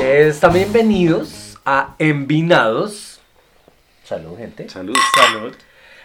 [0.00, 3.18] Están bienvenidos a Envinados.
[4.04, 4.68] Salud, gente.
[4.68, 4.94] Salud.
[5.16, 5.52] Salud.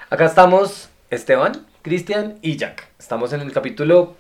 [0.10, 2.88] Acá estamos Esteban, Cristian y Jack.
[2.98, 4.16] Estamos en el capítulo,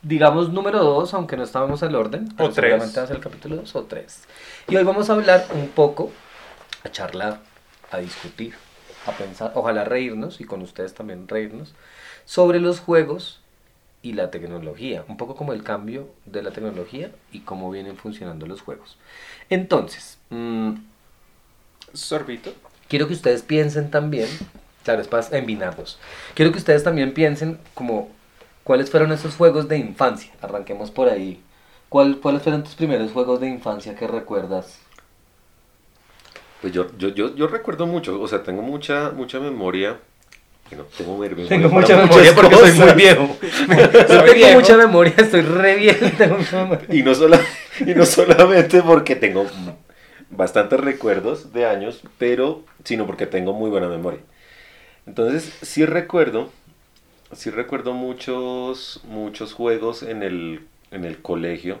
[0.00, 2.30] digamos, número 2, aunque no estábamos al orden.
[2.38, 2.54] O tres.
[2.54, 4.22] seguramente va a ser el capítulo 2 o 3.
[4.68, 6.10] Y hoy vamos a hablar un poco,
[6.84, 7.40] a charlar,
[7.90, 8.54] a discutir,
[9.06, 11.74] a pensar, ojalá reírnos y con ustedes también reírnos,
[12.24, 13.40] sobre los juegos
[14.02, 15.04] y la tecnología.
[15.08, 18.98] Un poco como el cambio de la tecnología y cómo vienen funcionando los juegos.
[19.50, 20.74] Entonces, mm,
[21.92, 22.52] Sorbito.
[22.88, 24.28] quiero que ustedes piensen también,
[24.84, 25.98] claro, es para envinarlos,
[26.34, 28.10] quiero que ustedes también piensen como
[28.64, 30.32] cuáles fueron esos juegos de infancia.
[30.40, 31.42] Arranquemos por ahí.
[31.88, 34.81] ¿Cuál, ¿Cuáles fueron tus primeros juegos de infancia que recuerdas?
[36.62, 39.98] Pues yo, yo, yo, yo recuerdo mucho, o sea, tengo mucha, mucha memoria.
[40.70, 43.36] Bueno, tengo memoria Tengo mucha memoria porque soy muy viejo.
[44.08, 44.60] Soy tengo viejo.
[44.60, 46.06] mucha memoria, estoy re viejo.
[46.90, 47.40] Y no, sola-
[47.80, 49.46] y no solamente porque tengo
[50.30, 54.20] bastantes recuerdos de años, pero sino porque tengo muy buena memoria.
[55.06, 56.50] Entonces, sí recuerdo,
[57.32, 61.80] sí recuerdo muchos, muchos juegos en el, en el colegio,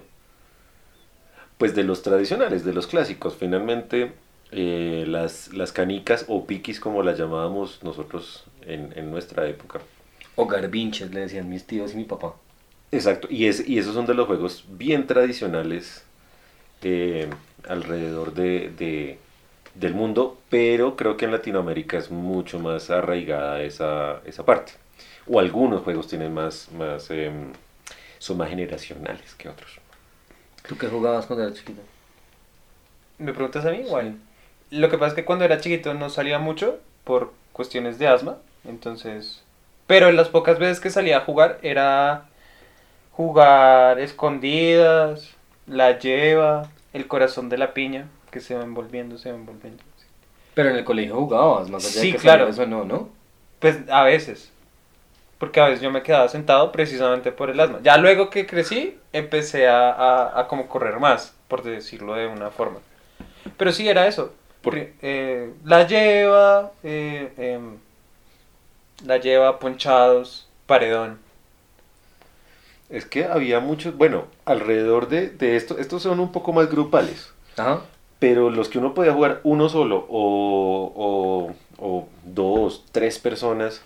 [1.58, 3.36] pues de los tradicionales, de los clásicos.
[3.36, 4.12] Finalmente,
[4.52, 9.80] eh, las, las canicas o piquis, como las llamábamos nosotros en, en nuestra época.
[10.36, 12.36] O garbinches, le decían mis tíos y mi papá.
[12.90, 16.04] Exacto, y, es, y esos son de los juegos bien tradicionales
[16.82, 17.30] eh,
[17.68, 19.18] alrededor de, de-
[19.74, 24.74] del mundo, pero creo que en Latinoamérica es mucho más arraigada esa, esa parte.
[25.26, 27.52] O algunos juegos tienen más, más em,
[28.18, 29.80] son más generacionales que otros.
[30.66, 31.82] ¿Tú qué jugabas cuando eras chiquito?
[33.18, 33.78] ¿Me preguntas a mí?
[33.78, 34.18] Igual.
[34.72, 38.38] Lo que pasa es que cuando era chiquito no salía mucho por cuestiones de asma.
[38.66, 39.42] Entonces.
[39.86, 42.26] Pero en las pocas veces que salía a jugar era
[43.12, 45.30] jugar escondidas,
[45.66, 49.82] la lleva, el corazón de la piña, que se va envolviendo, se va envolviendo.
[50.54, 52.52] Pero en el colegio jugabas, más allá Sí, de que claro.
[52.52, 53.08] salieras o no, ¿no?
[53.60, 54.52] Pues a veces.
[55.38, 57.80] Porque a veces yo me quedaba sentado precisamente por el asma.
[57.82, 62.50] Ya luego que crecí, empecé a, a, a como correr más, por decirlo de una
[62.50, 62.78] forma.
[63.56, 64.34] Pero sí era eso.
[64.62, 67.76] Por- Pri- eh, la lleva, eh, em,
[69.04, 71.18] la lleva ponchados, paredón.
[72.88, 77.32] Es que había muchos, bueno, alrededor de, de esto, estos son un poco más grupales.
[77.56, 77.80] Ajá.
[78.18, 83.82] Pero los que uno podía jugar uno solo o, o, o dos, tres personas,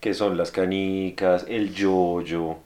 [0.00, 2.56] que son las canicas, el yoyo,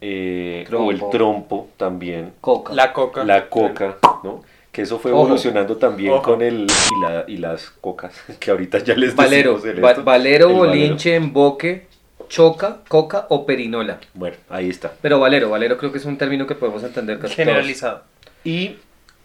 [0.00, 1.10] eh, o el Trompo.
[1.10, 2.72] trompo también, Coca.
[2.72, 3.24] La coca.
[3.24, 4.42] la coca, ¿no?
[4.72, 5.22] Que eso fue Ojo.
[5.22, 6.22] evolucionando también Ojo.
[6.22, 9.90] con el y, la- y las cocas, que ahorita ya les Valero, decimos el va-
[9.90, 10.04] esto.
[10.04, 11.86] valero, El bolinche, emboque,
[12.28, 13.98] choca, coca o perinola.
[14.14, 14.92] Bueno, ahí está.
[15.00, 17.46] Pero valero, valero creo que es un término que podemos entender casi todos.
[17.46, 18.02] Generalizado.
[18.44, 18.76] Y,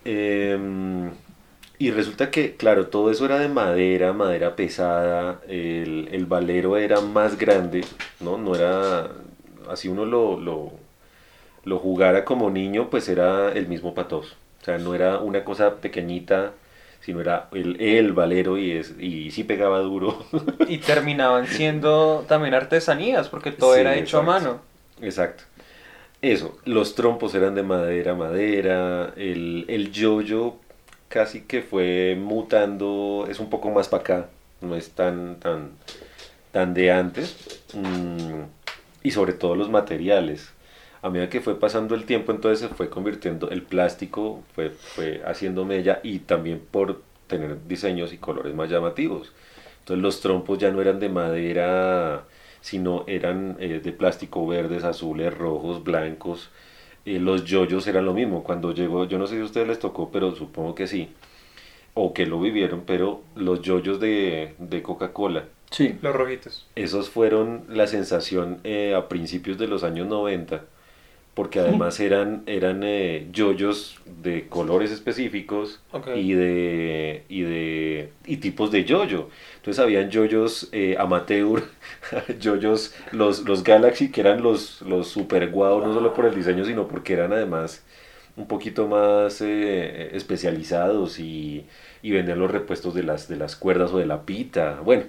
[0.06, 1.12] em,
[1.78, 7.02] y resulta que, claro, todo eso era de madera, madera pesada, el, el valero era
[7.02, 7.84] más grande,
[8.22, 8.38] ¿no?
[8.38, 9.09] No era,
[9.70, 10.72] así uno lo, lo,
[11.66, 14.38] lo jugara como niño, pues era el mismo patos.
[14.63, 16.53] O sea, no era una cosa pequeñita,
[17.01, 20.25] sino era el, el valero y, es, y sí pegaba duro.
[20.66, 24.62] Y terminaban siendo también artesanías, porque todo Sí, era hecho a mano.
[25.02, 25.44] Exacto.
[26.22, 30.56] Eso, los trompos eran de madera, madera, el, el yoyo
[31.09, 34.29] casi que fue mutando, es un poco más para acá,
[34.62, 35.72] no es tan, tan,
[36.52, 37.38] tan de antes,
[37.73, 38.44] mm,
[39.03, 40.53] y sobre todo los materiales.
[41.03, 45.22] A medida que fue pasando el tiempo, entonces se fue convirtiendo, el plástico fue, fue
[45.25, 49.34] haciendo mella y también por tener diseños y colores más llamativos.
[49.80, 52.24] Entonces los trompos ya no eran de madera,
[52.62, 56.50] sino eran eh, de plástico verdes, azules, rojos, blancos.
[57.06, 58.44] Eh, los yoyos eran lo mismo.
[58.44, 61.09] Cuando llegó, yo no sé si a ustedes les tocó, pero supongo que sí,
[61.94, 65.97] o que lo vivieron, pero los yoyos de, de Coca-Cola, Sí.
[66.03, 66.67] Los rojitos.
[66.76, 70.64] esos fueron la sensación eh, a principios de los años 90,
[71.34, 75.82] porque además eran, eran eh, yoyos de colores específicos
[76.16, 79.30] y de y de y tipos de yoyo.
[79.56, 81.64] Entonces habían yoyos eh, amateur,
[82.40, 86.66] yoyos los los Galaxy que eran los los super guau no solo por el diseño
[86.66, 87.84] sino porque eran además
[88.36, 91.66] un poquito más eh, especializados y,
[92.03, 94.82] y vendían los repuestos de las de las cuerdas o de la pita.
[94.84, 95.06] Bueno,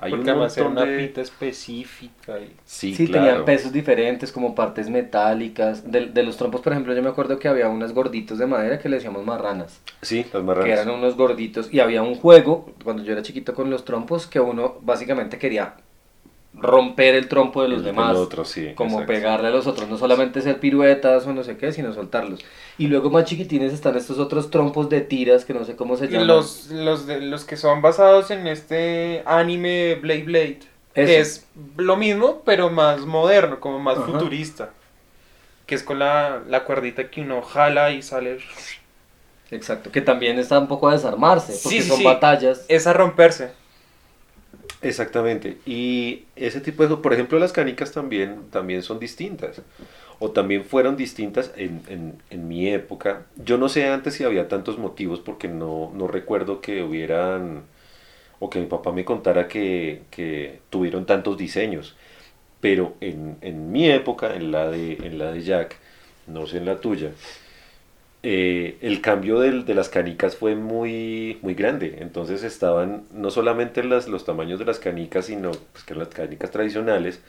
[0.00, 2.38] hay porque un además era montón una de pita específica.
[2.38, 3.26] y- sí, Sí, claro.
[3.26, 5.90] tenían pesos diferentes, como partes metálicas.
[5.90, 8.78] De, de los trompos, por ejemplo, yo me acuerdo que había unos gorditos de madera
[8.78, 9.80] que le decíamos marranas.
[10.02, 10.68] Sí, las Que marranas.
[10.80, 11.72] eran unos gorditos.
[11.72, 15.74] Y había un juego, cuando yo era chiquito con los trompos, que uno básicamente quería
[16.60, 18.10] romper el trompo de los El- demás.
[18.10, 19.12] el otro, sí, Como exacto.
[19.12, 22.40] pegarle a los otros, no solamente ser piruetas o no sé qué, sino soltarlos.
[22.78, 26.08] Y luego más chiquitines están estos otros trompos de tiras que no sé cómo se
[26.08, 26.26] llaman.
[26.26, 30.58] los, los, de, los que son basados en este anime Blade Blade.
[30.94, 31.46] Que es
[31.76, 34.06] lo mismo, pero más moderno, como más Ajá.
[34.06, 34.70] futurista.
[35.66, 38.38] Que es con la, la cuerdita que uno jala y sale.
[39.52, 42.04] Exacto, que también está un poco a desarmarse, porque Sí, sí, son sí.
[42.04, 42.64] batallas.
[42.68, 43.50] Es a romperse.
[44.82, 45.58] Exactamente.
[45.66, 49.60] Y ese tipo de, por ejemplo, las canicas también, también son distintas.
[50.18, 53.26] O también fueron distintas en, en- en mi época.
[53.44, 57.64] Yo no sé antes si había tantos motivos porque no, no recuerdo que hubieran,
[58.40, 61.96] o que mi papá me contara que, que tuvieron tantos diseños.
[62.60, 65.76] Pero en, en mi época, en la, de, en la de Jack,
[66.26, 67.12] no sé en la tuya,
[68.22, 71.98] eh, el cambio del- de las canicas fue muy, muy grande.
[72.00, 76.50] Entonces estaban no solamente las, los tamaños de las canicas, sino pues, que las canicas
[76.50, 77.20] tradicionales.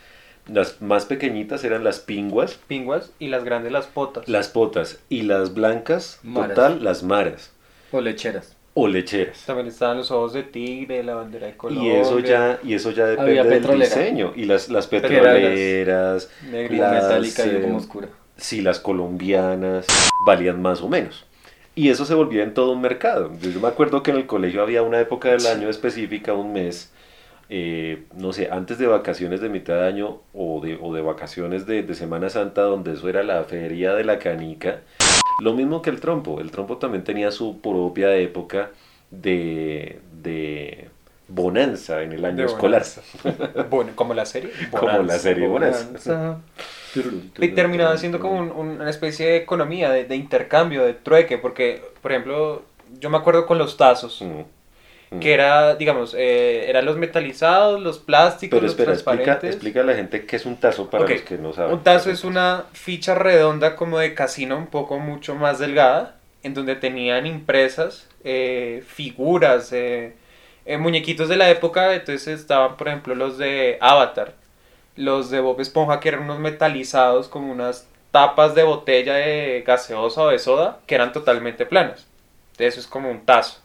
[0.48, 4.28] Las más pequeñitas eran las pinguas, Pinguas y las grandes las potas.
[4.28, 6.56] las potas, y las blancas, Maras.
[6.56, 7.52] total, las maras
[7.92, 8.58] O lecheras.
[8.74, 9.46] o lecheras.
[9.46, 12.02] También estaban los ojos de tigre, la bandera de Y Colombia.
[12.02, 14.34] eso ya, y eso ya depende del diseño.
[14.36, 16.30] Y las, las Petroleras.
[16.42, 18.10] Las, metálica y eh, como oscura.
[18.42, 19.86] Si las colombianas
[20.26, 21.26] valían más o menos.
[21.76, 23.32] Y eso se volvía en todo un mercado.
[23.40, 26.92] Yo, me acuerdo que en el colegio había una época del año específica, un mes,
[27.50, 31.66] eh, no sé, antes de vacaciones de mitad de año o de, o de vacaciones
[31.66, 34.82] de, de Semana Santa, donde eso era la feria de la canica.
[35.40, 36.42] Lo mismo que el trompo.
[36.42, 38.72] El trompo también tenía su propia época
[39.12, 40.90] de, de
[41.34, 42.84] bonanza en el año De escolar.
[43.24, 43.64] bonanza.
[43.70, 44.52] Bueno, como la serie.
[44.72, 45.20] Como la Bonanza.
[45.20, 46.38] serie Bonanza.
[47.40, 51.38] Y terminaba siendo como un- un- una especie de economía, de, de intercambio, de trueque,
[51.38, 52.64] porque, por ejemplo,
[53.00, 55.20] yo me acuerdo con los tazos, Mm, mm.
[55.22, 59.56] que era, digamos, eh, eran los metalizados, los plásticos, Pero los espera, explica, transparentes.
[59.56, 61.74] explica a la gente qué es un tazo para los que no saben.
[61.76, 66.54] Un tazo es una ficha redonda como de casino, un poco mucho más delgada, en
[66.54, 70.14] donde tenían impresas eh, figuras, eh,
[70.66, 74.36] eh, muñequitos de la época, entonces estaban, por ejemplo, los de Avatar,
[74.96, 80.24] los de Bob Esponja, que eran unos metalizados como unas tapas de botella de gaseosa
[80.24, 82.08] o de soda, que eran totalmente planas.
[82.52, 83.60] Entonces eso es como un tazo.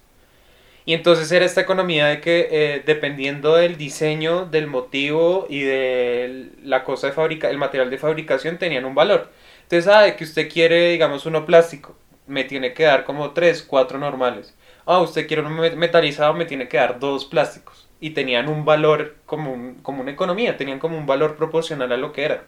[0.84, 6.50] Y entonces era esta economía de que eh, dependiendo del diseño, del motivo y de
[6.62, 9.30] la cosa de fabrica, el material de fabricación tenían un valor.
[9.66, 11.96] Entonces, sabe que usted quiere, digamos, uno plástico,
[12.28, 14.54] me tiene que dar como tres, cuatro normales.
[14.86, 17.88] Ah, usted quiere me- metalizado, me tiene que dar dos plásticos.
[18.00, 21.96] Y tenían un valor como, un- como una economía, tenían como un valor proporcional a
[21.96, 22.44] lo que era.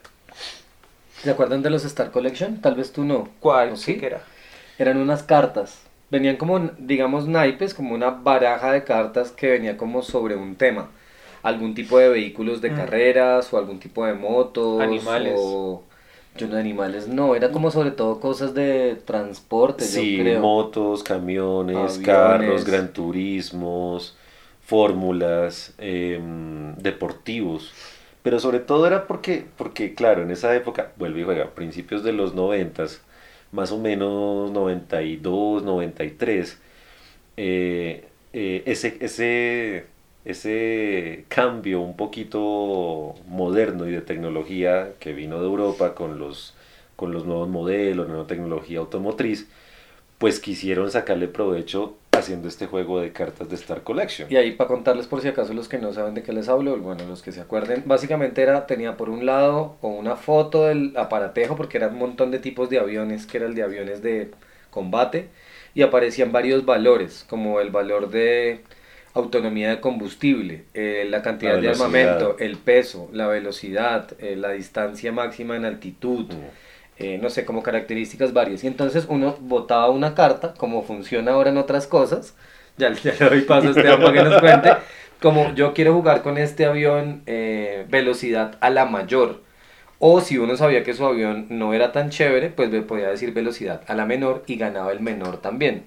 [1.23, 2.61] ¿Se acuerdan de los Star Collection?
[2.61, 3.29] Tal vez tú no.
[3.41, 3.73] ¿Cuál?
[3.73, 4.01] ¿O Sí, sí?
[4.01, 4.23] que era.
[4.79, 5.83] Eran unas cartas.
[6.11, 10.91] Venían como, digamos, naipes, como una baraja de cartas que venía como sobre un tema.
[11.43, 12.77] Algún tipo de vehículos de Mm.
[12.77, 14.81] carreras o algún tipo de motos.
[14.81, 15.35] Animales.
[15.39, 15.83] O...
[16.39, 20.41] Yo no, animales no, era como sobre todo cosas de transporte, Sí, yo creo.
[20.41, 21.99] motos, camiones, Aviones.
[21.99, 24.17] carros, gran turismos,
[24.63, 27.73] fórmulas, em, deportivos.
[28.23, 32.13] Pero sobre todo era porque, porque, claro, en esa época, vuelve y juega, principios de
[32.13, 33.01] los noventas,
[33.53, 36.59] más o menos 92, 93,
[37.37, 39.87] eh, eh, ese, ese,
[40.29, 46.55] ese cambio un poquito moderno y de tecnología que vino de Europa con los,
[46.97, 49.49] con los nuevos modelos, nueva tecnología automotriz,
[50.19, 54.31] pues quisieron sacarle provecho haciendo este juego de cartas de Star Collection.
[54.31, 56.77] Y ahí para contarles por si acaso los que no saben de qué les hablo,
[56.77, 60.95] bueno, los que se acuerden, básicamente era, tenía por un lado o una foto del
[60.97, 64.33] aparatejo, porque era un montón de tipos de aviones, que era el de aviones de
[64.71, 65.29] combate,
[65.75, 68.61] y aparecían varios valores, como el valor de
[69.21, 74.51] autonomía de combustible, eh, la cantidad La de armamento, el peso, la velocidad, eh, la
[74.51, 76.45] distancia máxima en altitud, Mm.
[76.99, 78.65] eh, no sé, como características varias.
[78.65, 82.35] Y entonces uno botaba una carta, como funciona ahora en otras cosas,
[82.77, 84.73] ya, ya le doy paso a Esteban para que nos cuente,
[85.21, 87.23] como yo quiero jugar con este avión
[87.89, 89.43] velocidad a la mayor.
[90.01, 93.33] O si uno sabía que su avión no era tan chévere, pues me podía decir
[93.33, 95.85] velocidad a la menor y ganaba el menor también.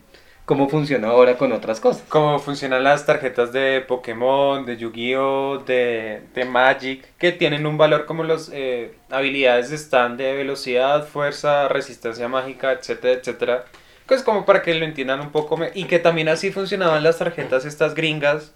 [0.52, 2.04] ¿Cómo funciona ahora con otras cosas?
[2.10, 8.06] Cómo funcionan las tarjetas de Pokémon, de Yu-Gi-Oh, de, de Magic, que tienen un valor
[8.06, 8.52] como las
[9.10, 13.64] habilidades están de velocidad, fuerza, resistencia mágica, etcétera, etcétera.
[14.06, 17.18] Pues como para que lo entiendan un poco me- y que también así funcionaban las
[17.20, 18.52] tarjetas estas gringas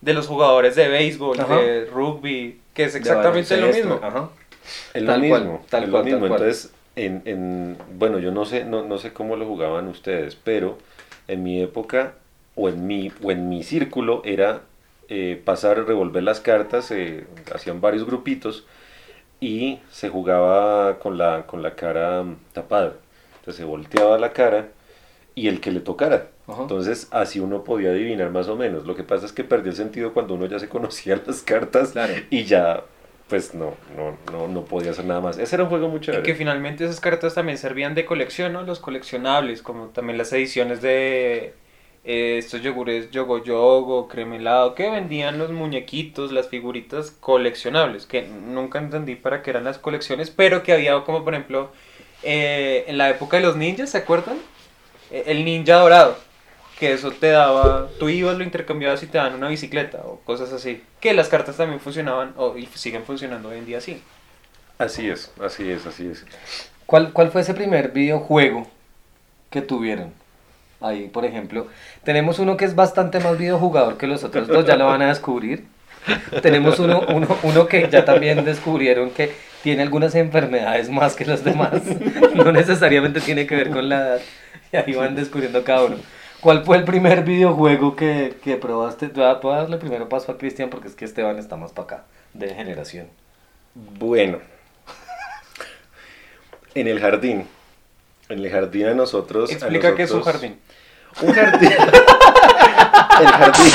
[0.00, 1.58] de los jugadores de béisbol, Ajá.
[1.58, 4.00] de rugby, que es exactamente lo mismo.
[4.02, 4.30] Ajá.
[4.94, 6.18] Es lo Tal mismo, cual, tal es cual, lo tal mismo.
[6.28, 6.40] cual.
[6.42, 10.76] Entonces, en, en- bueno, yo no sé, no, no sé cómo lo jugaban ustedes, pero
[11.28, 12.14] en mi época
[12.54, 14.62] o en mi, o en mi círculo era
[15.08, 18.66] eh, pasar, revolver las cartas, se hacían varios grupitos
[19.40, 22.94] y se jugaba con la, con la cara mm, tapada.
[23.40, 24.68] Entonces se volteaba la cara
[25.34, 26.28] y el que le tocara.
[26.48, 26.62] Ajá.
[26.62, 28.86] Entonces así uno podía adivinar más o menos.
[28.86, 31.90] Lo que pasa es que perdió el sentido cuando uno ya se conocía las cartas
[31.92, 32.14] Claro.
[32.30, 32.82] y ya
[33.28, 35.38] pues no, no, no, no podía hacer nada más.
[35.38, 38.62] Ese era un juego muy Y que finalmente esas cartas también servían de colección, ¿no?
[38.62, 41.54] Los coleccionables, como también las ediciones de
[42.04, 48.78] eh, estos yogures Yogo Yogo, Cremelado, que vendían los muñequitos, las figuritas coleccionables, que nunca
[48.78, 51.72] entendí para qué eran las colecciones, pero que había como por ejemplo
[52.22, 54.38] eh, en la época de los ninjas, ¿se acuerdan?
[55.10, 56.16] Eh, El ninja dorado,
[56.78, 60.52] que eso te daba, tú ibas, lo intercambiabas y te daban una bicicleta o cosas
[60.52, 60.82] así.
[61.00, 64.02] Que las cartas también funcionaban o, y siguen funcionando hoy en día así.
[64.78, 66.24] Así es, así es, así es.
[66.84, 68.66] ¿Cuál, ¿Cuál fue ese primer videojuego
[69.50, 70.12] que tuvieron?
[70.80, 71.68] Ahí, por ejemplo,
[72.04, 75.08] tenemos uno que es bastante más videojugador que los otros dos, ya lo van a
[75.08, 75.64] descubrir.
[76.42, 81.42] Tenemos uno, uno, uno que ya también descubrieron que tiene algunas enfermedades más que los
[81.42, 81.82] demás.
[82.34, 84.20] No necesariamente tiene que ver con la edad.
[84.72, 85.96] Y ahí van descubriendo cada uno.
[86.46, 89.08] ¿Cuál fue el primer videojuego que, que probaste?
[89.08, 91.72] Voy a, voy a darle primero paso a Cristian porque es que Esteban está más
[91.72, 93.08] para acá, de generación.
[93.74, 94.38] Bueno,
[96.76, 97.48] en el jardín,
[98.28, 99.50] en el jardín a nosotros...
[99.50, 100.60] a Explica qué es un jardín.
[101.20, 101.72] Un jardín.
[103.20, 103.72] el jardín.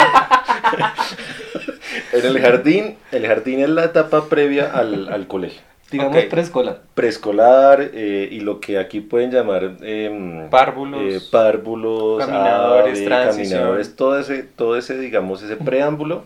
[2.14, 5.71] en el jardín, el jardín es la etapa previa al, al colegio.
[5.92, 6.84] Digamos preescolar.
[6.94, 11.14] Preescolar eh, y lo que aquí pueden llamar em, Párvulos.
[11.14, 16.24] eh, párvulos, caminadores, ave, caminadores, todo ese, todo ese, digamos, ese preámbulo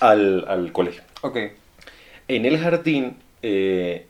[0.00, 1.02] al, al colegio.
[1.22, 1.38] Ok.
[2.28, 4.06] En el jardín, eh,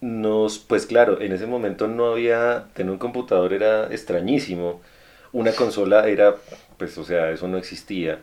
[0.00, 4.80] nos, pues claro, en ese momento no había, tener un computador era extrañísimo,
[5.32, 6.36] una consola era,
[6.78, 8.20] pues o sea, eso no existía,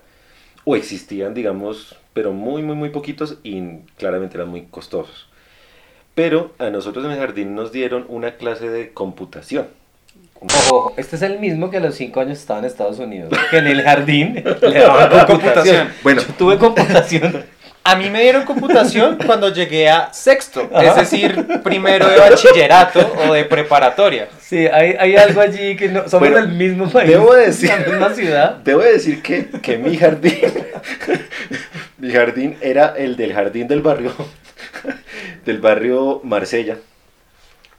[0.66, 5.30] o existían, digamos, pero muy, muy, muy poquitos y claramente eran muy costosos.
[6.18, 9.68] Pero a nosotros en el jardín nos dieron una clase de computación.
[10.42, 13.32] Ojo, ojo, este es el mismo que a los 5 años estaba en Estados Unidos.
[13.52, 15.28] Que en el jardín le daban computación.
[15.28, 15.88] Computación.
[16.02, 17.46] Bueno, Yo tuve computación.
[17.84, 20.88] A mí me dieron computación cuando llegué a sexto, Ajá.
[20.88, 24.28] es decir, primero de bachillerato o de preparatoria.
[24.42, 27.12] Sí, hay, hay algo allí que no, somos Bueno, del mismo país.
[27.12, 28.56] debo decir- La misma ciudad.
[28.64, 30.34] Debo decir que, que mi jardín,
[32.00, 34.12] mi jardín era el del jardín del barrio,
[35.46, 36.78] del barrio Marsella,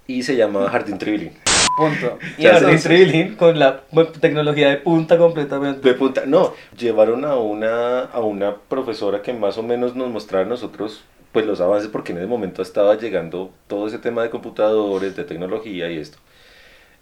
[0.07, 1.33] y se llamaba Jardín Tribilín.
[1.77, 2.19] Punto.
[2.39, 3.83] Y Ya Jardín Trilling con la
[4.21, 5.87] tecnología de punta completamente.
[5.87, 10.45] De punta, no, llevaron a una, a una profesora que más o menos nos mostrara
[10.45, 14.31] a nosotros pues los avances, porque en ese momento estaba llegando todo ese tema de
[14.31, 16.19] computadores, de tecnología y esto.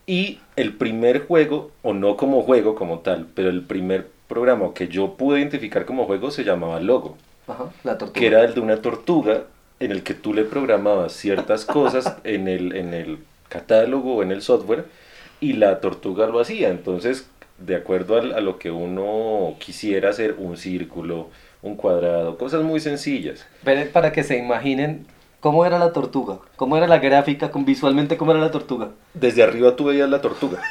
[0.05, 4.89] Y el primer juego, o no como juego como tal, pero el primer programa que
[4.89, 7.17] yo pude identificar como juego se llamaba Logo.
[7.47, 8.21] Ajá, la tortuga.
[8.21, 9.45] que era el de una tortuga
[9.81, 13.19] en el que tú le programabas ciertas cosas en el, en el
[13.49, 14.87] catálogo o en el software
[15.41, 16.71] y la tortuga lo hacía.
[16.71, 17.29] Entonces,
[17.59, 21.29] de acuerdo a, lo que uno quisiera hacer, un círculo,
[21.63, 23.47] un cuadrado, cosas muy sencillas.
[23.59, 25.07] Esperen para que se imaginen
[25.41, 26.39] cómo era la tortuga.
[26.57, 28.91] Cómo era la gráfica, con visualmente cómo era la tortuga.
[29.15, 30.63] Desde arriba tú veías la tortuga.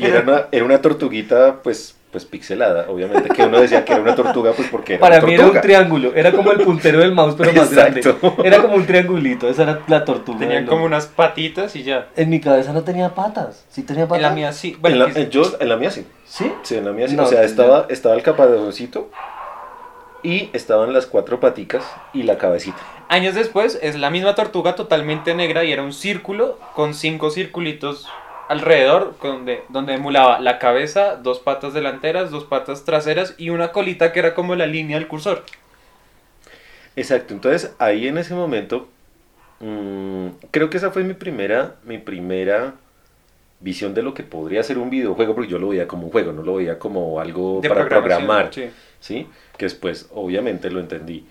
[0.00, 4.00] Y era una, era una tortuguita, pues, pues pixelada, obviamente, que uno decía que era
[4.02, 6.12] una tortuga, pues porque era Para una mí era un triángulo.
[6.14, 8.00] Era como el puntero del mouse, pero más grande.
[8.44, 9.48] Era como un triangulito.
[9.48, 10.38] Esa era la tortuga.
[10.38, 12.08] tenían del como unas patitas y ya.
[12.16, 13.66] En mi cabeza no tenía patas.
[13.68, 14.16] ¿Sí tenía patas?
[14.18, 14.72] En la mía sí.
[14.74, 16.06] En Bueno, la, en- yo, en la mía sí.
[16.24, 16.50] ¿Sí?
[16.62, 17.16] Sí, en la mía sí.
[17.16, 19.10] No, o sea, estaba, estaba el caparazoncito
[20.22, 22.78] y estaban las cuatro paticas y la cabecita.
[23.08, 28.06] Años después es la misma tortuga totalmente negra y era un círculo con cinco circulitos
[28.48, 34.12] alrededor donde, donde emulaba la cabeza, dos patas delanteras, dos patas traseras y una colita
[34.12, 35.44] que era como la línea del cursor.
[36.96, 38.88] Exacto, entonces ahí en ese momento,
[39.60, 42.74] mm, creo que esa fue mi primera, mi primera
[43.60, 46.32] visión de lo que podría ser un videojuego, porque yo lo veía como un juego,
[46.32, 48.70] no lo veía como algo De para programar, sí.
[49.00, 49.26] ¿sí?
[49.56, 51.26] Que después, obviamente, lo entendí.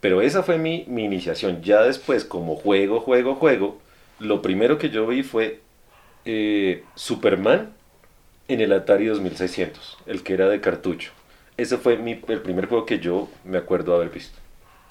[0.00, 1.62] Pero esa fue mi, mi iniciación.
[1.62, 3.78] Ya después, como juego, juego, juego,
[4.18, 5.60] lo primero que yo vi fue
[6.24, 7.72] eh, Superman
[8.48, 11.12] en el Atari 2600, el que era de cartucho.
[11.56, 14.38] Ese fue mi, el primer juego que yo me acuerdo haber visto.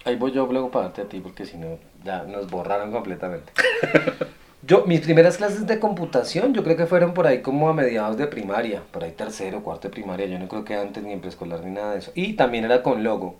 [0.05, 3.51] Ahí voy yo luego para darte a ti porque si no, ya nos borraron completamente.
[4.65, 8.15] Yo, mis primeras clases de computación, yo creo que fueron por ahí como a mediados
[8.15, 11.19] de primaria, por ahí tercero, cuarto de primaria, yo no creo que antes ni en
[11.19, 12.13] preescolar ni nada de eso.
[12.15, 13.35] Y también era con logo.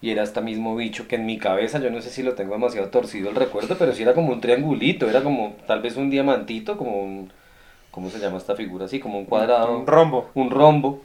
[0.00, 2.54] Y era hasta mismo bicho que en mi cabeza, yo no sé si lo tengo
[2.54, 6.10] demasiado torcido el recuerdo, pero sí era como un triangulito, era como tal vez un
[6.10, 7.32] diamantito, como un,
[7.90, 8.86] ¿cómo se llama esta figura?
[8.86, 10.30] Así, como un cuadrado Un rombo.
[10.34, 11.02] un rombo,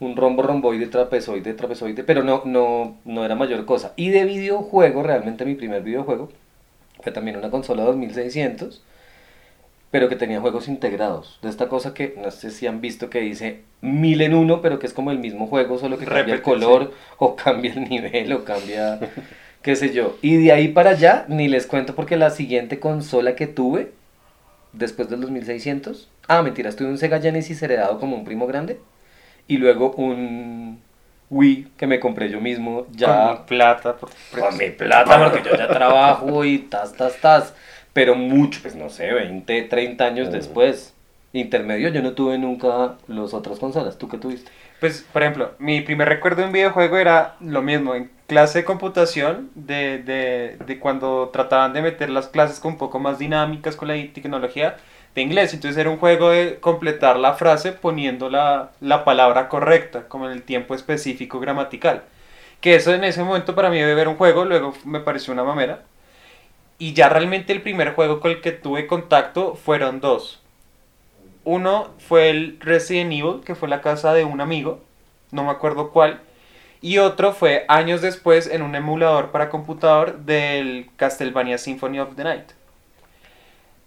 [0.00, 3.92] un rombo, romboide, trapezoide, trapezoide, pero no, no, no era mayor cosa.
[3.96, 6.28] Y de videojuego, realmente mi primer videojuego
[7.02, 8.82] fue también una consola 2600,
[9.96, 11.38] pero que tenía juegos integrados.
[11.40, 14.78] De esta cosa que no sé si han visto que dice mil en uno, pero
[14.78, 18.30] que es como el mismo juego, solo que cambia el color, o cambia el nivel,
[18.34, 19.00] o cambia
[19.62, 20.18] qué sé yo.
[20.20, 23.92] Y de ahí para allá, ni les cuento porque la siguiente consola que tuve,
[24.74, 28.78] después del 2600, ah, mentiras, tuve un Sega Genesis heredado como un primo grande,
[29.48, 30.82] y luego un
[31.30, 33.96] Wii que me compré yo mismo, ya Con plata.
[33.96, 37.54] Por, con mi plata, porque yo ya trabajo y tas, tas, tas,
[37.96, 40.32] pero mucho, pues no sé, 20, 30 años Mm.
[40.32, 40.92] después.
[41.32, 44.50] Intermedio, yo no tuve nunca las otras consolas, ¿tú qué tuviste?
[44.80, 48.64] Pues, por ejemplo, mi primer recuerdo de un videojuego era lo mismo, en clase de
[48.66, 53.76] computación, de, de, de cuando trataban de meter las clases con un poco más dinámicas
[53.76, 54.76] con la tecnología
[55.14, 55.54] de inglés.
[55.54, 60.32] Entonces era un juego de completar la frase poniendo la, la palabra correcta, como en
[60.32, 62.02] el tiempo específico gramatical.
[62.60, 65.44] Que eso en ese momento para mí debe ver un juego, luego me pareció una
[65.44, 65.82] mamera.
[66.78, 70.42] Y ya realmente el primer juego con el que tuve contacto fueron dos.
[71.44, 74.80] Uno fue el Resident Evil, que fue la casa de un amigo,
[75.30, 76.20] no me acuerdo cuál.
[76.82, 82.24] Y otro fue años después en un emulador para computador del Castlevania Symphony of the
[82.24, 82.50] Night.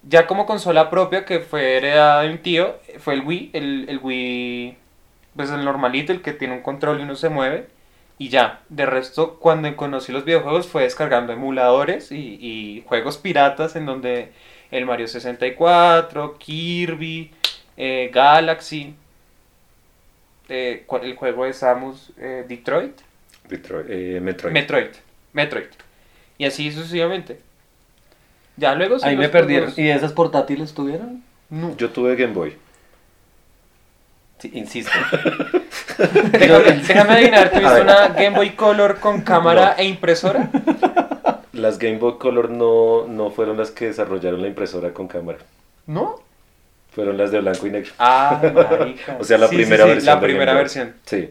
[0.02, 4.00] Ya como consola propia, que fue heredada de un tío, fue el Wii, el, el
[4.02, 4.76] Wii,
[5.36, 7.68] pues el normalito, el que tiene un control y uno se mueve.
[8.20, 13.76] Y ya, de resto, cuando conocí los videojuegos fue descargando emuladores y, y juegos piratas
[13.76, 14.32] en donde
[14.70, 17.30] el Mario 64, Kirby,
[17.78, 18.94] eh, Galaxy,
[20.50, 22.98] eh, ¿cuál- el juego de Samus, eh, Detroit,
[23.48, 24.52] Detroit, eh, Metroid.
[24.52, 24.90] Metroid,
[25.32, 25.66] Metroid.
[26.36, 27.40] Y así sucesivamente.
[28.56, 29.70] Ya luego sí Ahí me perdieron.
[29.70, 31.24] juegos- ¿Y esas portátiles tuvieron?
[31.48, 31.74] No.
[31.78, 32.54] Yo tuve Game Boy.
[34.40, 34.92] Sí, insisto.
[36.32, 39.82] Déjame, déjame adivinar, ¿tuviste una Game Boy Color con cámara No.
[39.82, 40.50] e impresora?
[41.52, 45.38] Las Game Boy Color no, no fueron las que desarrollaron la impresora con cámara.
[45.86, 46.16] ¿No?
[46.92, 47.92] Fueron las de blanco y negro.
[47.98, 49.16] Ah, marica.
[49.20, 50.14] O sea, la Sí, primera sí, versión.
[50.14, 50.94] La primera versión.
[51.04, 51.28] Sí.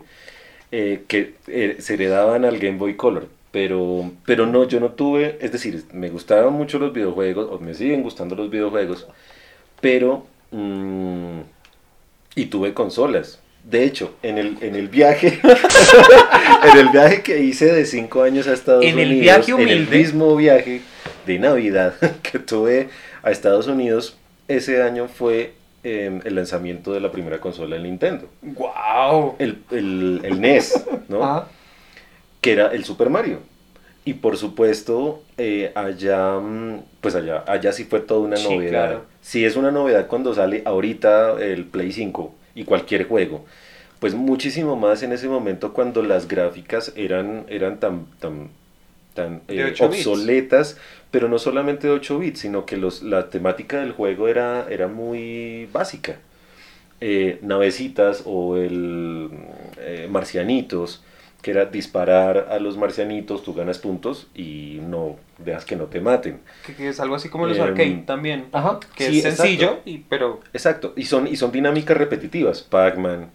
[0.72, 3.28] Eh, que eh, se heredaban al Game Boy Color.
[3.52, 5.40] Pero, pero no, yo no tuve.
[5.42, 9.08] Es decir, me gustaban mucho los videojuegos, o me siguen gustando los videojuegos.
[9.82, 10.28] Pero.
[10.52, 11.40] mm,
[12.40, 13.40] y tuve consolas.
[13.64, 15.40] De hecho, en el, en el viaje.
[16.72, 19.22] en el viaje que hice de 5 años a Estados En el Unidos.
[19.46, 20.82] viaje En el mismo viaje
[21.26, 22.90] de Navidad que tuve
[23.22, 24.18] a Estados Unidos.
[24.48, 28.30] Ese año fue eh, el lanzamiento de la primera consola de Nintendo.
[28.42, 29.36] ¡Wow!
[29.38, 31.24] El, el, el NES, ¿no?
[31.24, 31.48] Ah,
[32.42, 33.40] que era el Super Mario.
[34.10, 38.70] Y por supuesto, eh, allá, mm, pues allá, allá sí fue toda una Sí, novedad.
[38.70, 39.06] claro.
[39.22, 43.46] Sí es una novedad cuando sale ahorita el Play 5 y cualquier juego.
[44.00, 48.08] Pues muchísimo más en ese momento cuando las gráficas eran, eran tan,
[49.16, 50.08] tan, eh, 8 bits.
[50.08, 50.78] obsoletas,
[51.12, 54.88] pero no solamente de 8 bits, sino que los, la temática del juego era, era
[54.88, 56.20] muy básica.
[57.02, 59.30] Eh, navecitas o el
[59.78, 61.04] eh, marcianitos,
[61.42, 66.02] que era disparar a los marcianitos, tú ganas puntos y no dejas que no te
[66.02, 66.40] maten.
[66.66, 68.46] Que, que es algo así como los Em, arcade también.
[68.52, 68.80] ajá.
[68.96, 69.90] Que sí, es sencillo, exacto.
[69.90, 72.62] y, pero Exacto, y son, y son dinámicas repetitivas.
[72.64, 73.30] Pac-Man.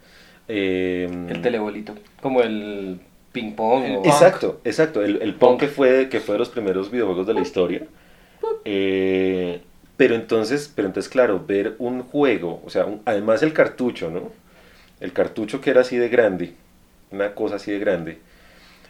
[0.49, 1.95] eh, El telebolito.
[2.21, 3.01] Como el
[3.33, 3.85] ping pong.
[3.85, 4.07] El o- punk.
[4.07, 5.03] Exacto, exacto.
[5.03, 5.61] El, el Pong Punk.
[5.61, 7.83] que fue, que fue de los primeros videojuegos de la historia.
[8.65, 9.63] Eh,
[9.97, 14.31] pero entonces, pero entonces, claro, ver un juego, o sea, un- además el cartucho, ¿no?
[15.01, 16.55] El cartucho que era así de grande,
[17.15, 18.19] una cosa así de grande,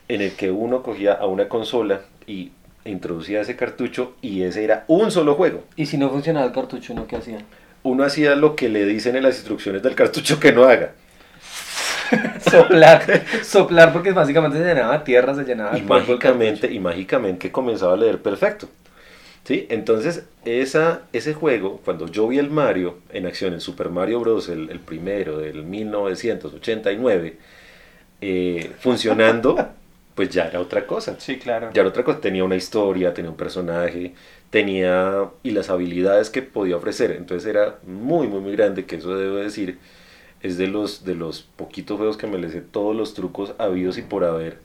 [0.09, 2.53] en el que uno cogía a una consola y
[2.85, 5.65] introducía ese cartucho y ese era un solo juego.
[5.77, 7.07] Y si no funcionaba el cartucho, ¿no?
[7.07, 7.39] ¿Qué hacía?
[7.83, 10.93] Uno hacía lo que le dicen en las instrucciones del cartucho que no haga.
[12.51, 13.25] Soplar.
[13.43, 18.21] Soplar porque básicamente se llenaba tierra, se llenaba y mágicamente y mágicamente comenzaba a leer
[18.21, 18.69] perfecto
[19.45, 24.21] sí entonces esa ese juego cuando yo vi el Mario en acción el Super Mario
[24.21, 27.37] Bros el, el primero del 1989
[28.27, 29.57] eh, funcionando
[30.15, 31.17] pues ya era otra cosa.
[31.19, 31.71] Sí, claro.
[31.73, 32.21] ya era otra cosa.
[32.21, 34.15] Tenía una historia tenía un personaje
[34.51, 37.11] tenía y las habilidades que podía ofrecer.
[37.13, 39.79] Entonces era muy muy muy grande que eso debo decir
[40.43, 43.99] es de los de los poquitos juegos que me le sé todos los trucos habidos
[43.99, 44.59] y por haber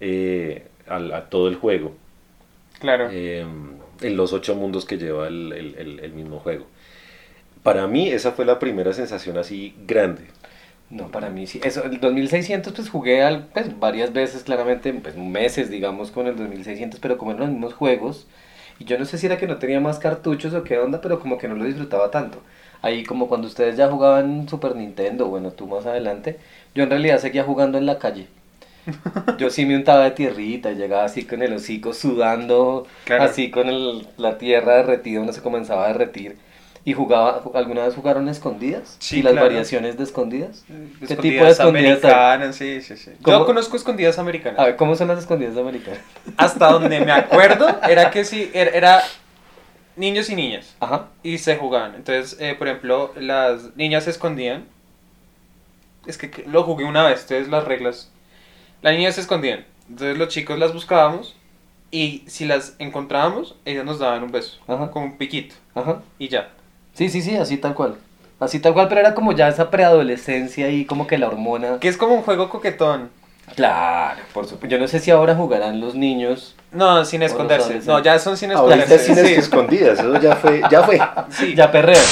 [0.00, 1.92] eh, al- a, todo el juego.
[2.80, 3.08] Claro.
[3.10, 3.46] eh,
[4.02, 6.66] en los ocho mundos que lleva el, el- el- el mismo juego.
[7.62, 10.22] Para mí esa fue la primera sensación así grande
[10.90, 11.60] No, para mí sí.
[11.62, 16.36] Eso, el 2600 pues jugué al, pues, varias veces, claramente, pues meses, digamos, con el
[16.36, 18.26] 2600, pero como eran los mismos juegos,
[18.80, 21.20] Y yo no sé si era que no tenía más cartuchos o qué onda, pero
[21.20, 22.42] como que no lo disfrutaba tanto.
[22.82, 26.38] Ahí como cuando ustedes ya jugaban Super Nintendo, bueno, tú más adelante,
[26.74, 28.28] yo en realidad seguía jugando en la calle.
[29.38, 33.24] Yo sí me untaba de tierrita, llegaba así con el hocico sudando, Claro.
[33.24, 36.36] así con el- la tierra derretida, uno se comenzaba a derretir.
[36.84, 38.96] Y jugaba, ¿alguna vez jugaron escondidas?
[39.00, 39.48] Sí, ¿Y las claro.
[39.48, 40.64] variaciones de escondidas?
[40.66, 42.10] ¿Qué tipo de Escondidas escondidas hay?
[42.10, 43.10] americanas, sí, sí, sí.
[43.20, 43.38] ¿Cómo?
[43.38, 44.58] Yo conozco escondidas americanas.
[44.58, 46.00] A ver, ¿cómo son las escondidas americanas?
[46.38, 49.02] Hasta donde me acuerdo era que sí, era, era
[49.96, 50.74] niños y niñas.
[50.80, 51.08] Ajá.
[51.22, 51.94] Y se jugaban.
[51.96, 54.64] Entonces, eh, por ejemplo, las niñas se escondían.
[56.06, 58.10] Es que que lo jugué una vez, entonces las reglas.
[58.80, 59.66] Las niñas se escondían.
[59.90, 61.36] Entonces los chicos las buscábamos.
[61.90, 64.58] Y si las encontrábamos, ellas nos daban un beso.
[64.66, 64.90] Ajá.
[64.90, 65.56] Con un piquito.
[65.74, 66.00] Ajá.
[66.18, 66.48] Y ya.
[67.00, 67.94] Sí, sí, sí, así tal cual.
[68.40, 71.78] Así tal cual, pero era como ya esa preadolescencia y como que la hormona.
[71.80, 73.08] Que es como un juego coquetón.
[73.56, 74.66] Claro, por supuesto.
[74.66, 76.56] Yo no sé si ahora jugarán los niños.
[76.72, 77.80] No, sin esconderse.
[77.86, 79.14] No, ya son sin Ahorita esconderse.
[79.14, 79.32] sin Sí.
[79.32, 81.00] escondidas, eso ya fue, ya fue.
[81.30, 81.54] Sí.
[81.54, 82.04] Ya perrean.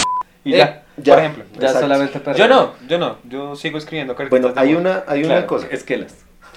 [0.43, 0.83] Y Eh, ya.
[0.97, 1.13] ya.
[1.15, 1.45] Por ejemplo.
[1.53, 1.81] Ya exacto.
[1.81, 2.49] solamente perrean.
[2.49, 3.17] Yo no, yo no.
[3.25, 5.67] Yo sigo escribiendo Bueno, hay una, hay una Claro, cosa.
[5.71, 6.15] Esquelas.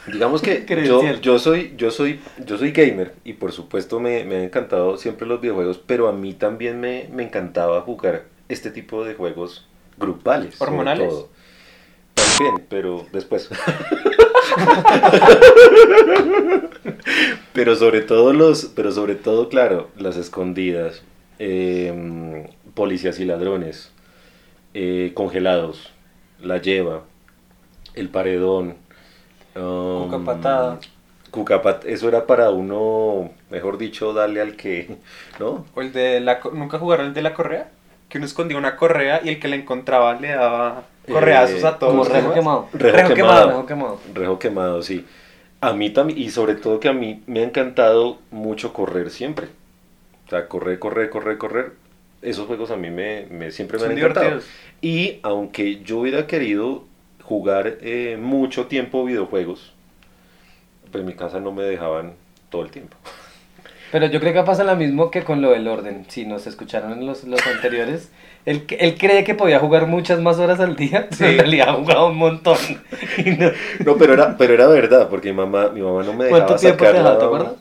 [0.08, 1.02] Digamos que yo,
[1.40, 5.42] soy, yo soy, yo soy gamer y por supuesto me, me han encantado siempre los
[5.42, 10.60] videojuegos, pero a mí también me, me encantaba jugar este tipo de juegos grupales.
[10.60, 11.10] ¿Hormonales?
[11.10, 11.30] todo.
[12.14, 13.50] También, pero después.
[17.54, 21.04] pero sobre todo los, pero sobre todo, claro, las escondidas,
[21.40, 23.92] em, policías y ladrones,
[24.74, 25.92] eh, congelados,
[26.42, 27.04] la lleva,
[27.94, 28.76] el paredón.
[29.56, 30.80] Um, Cuca patada.
[31.32, 34.98] cuca pat- eso era para uno, mejor dicho, darle al que,
[35.40, 35.66] ¿no?
[35.76, 36.40] O el de la...
[36.54, 37.70] ¿Nunca jugaron el de la correa?
[38.10, 41.80] Que uno escondía una correa y el que la encontraba le daba correazos Eh, a
[41.80, 41.94] todos.
[41.94, 42.68] Como rejo quemado.
[42.74, 43.16] Rejo quemado.
[43.16, 43.48] quemado.
[43.50, 44.00] Rejo quemado.
[44.14, 45.06] Rejo quemado, sí.
[45.62, 49.48] A mí también, y sobre todo que a mí me ha encantado mucho correr siempre.
[50.28, 51.72] O sea, correr, correr, correr, correr.
[52.22, 54.26] Esos juegos a mí me, me- siempre me Son han encantado.
[54.26, 54.54] divertidos.
[54.82, 56.84] Y aunque yo hubiera querido
[57.32, 59.72] jugar eh, mucho tiempo videojuegos,
[60.92, 62.12] pues en mi casa no me dejaban
[62.50, 62.98] todo el tiempo.
[63.94, 66.06] Pero yo creo que pasa lo mismo que con lo del orden.
[66.10, 68.12] Si nos escucharon en los, los anteriores,
[68.46, 71.38] él, él cree que podía jugar muchas más horas al día, pero en Sí.
[71.40, 72.58] realidad ha jugado un montón.
[73.40, 73.52] No-
[73.86, 76.56] No, pero era, pero era verdad, porque mi mamá, mi mamá no me dejaba ¿Cuánto
[76.62, 77.54] tiempo te sacar dejaba, la- te acuerdas?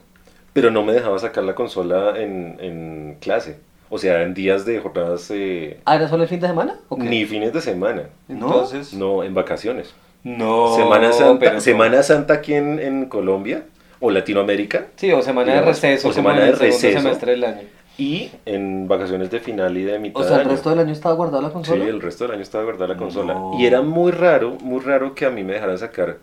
[0.53, 3.59] Pero no me dejaba sacar la consola en, en clase.
[3.91, 6.77] O sea, en días de jornadas eh, ¿Ah, era solo el fin de semana?
[6.89, 7.03] ¿O qué?
[7.03, 8.05] ni fines de semana.
[8.29, 8.47] ¿No?
[8.47, 9.93] Entonces, No, en vacaciones.
[10.23, 10.75] No.
[10.77, 13.65] Semana Santa, pero- Semana Santa aquí en, en Colombia
[14.01, 17.01] o Latinoamérica Sí, o semana de receso, o semana de receso.
[17.01, 17.63] semestre del año.
[17.99, 20.51] y en vacaciones de final y de mitad O sea, el año.
[20.53, 21.85] resto del año estaba guardada la Sí, consola.
[21.85, 23.35] el resto del año estaba guardada la consola.
[23.35, 23.59] No.
[23.59, 26.19] Y era muy raro, muy raro que a mí me dejaran sacar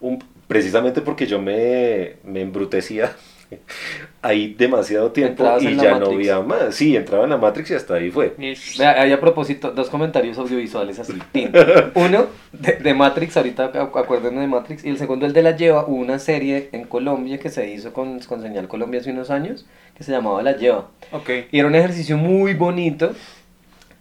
[0.00, 0.22] un...
[0.46, 3.12] Precisamente porque yo me, me embrutecía
[4.22, 6.74] ahí demasiado tiempo Entrabas y en ya no había más.
[6.74, 8.34] Sí, entraba en la Matrix y hasta ahí fue.
[8.80, 11.12] Ahí a propósito, dos comentarios audiovisuales así.
[11.94, 14.84] Uno, de, de Matrix, ahorita acu- acuérdense de Matrix.
[14.84, 15.86] Y el segundo, el de La Lleva.
[15.86, 19.66] Hubo una serie en Colombia que se hizo con, con Señal Colombia hace unos años
[19.96, 20.88] que se llamaba La Lleva.
[21.12, 21.30] Ok.
[21.52, 23.12] Y era un ejercicio muy bonito.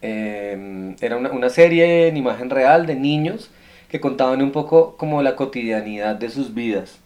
[0.01, 3.49] eh, era una, una serie en imagen real de niños
[3.89, 6.99] que contaban un poco como la cotidianidad de sus vidas.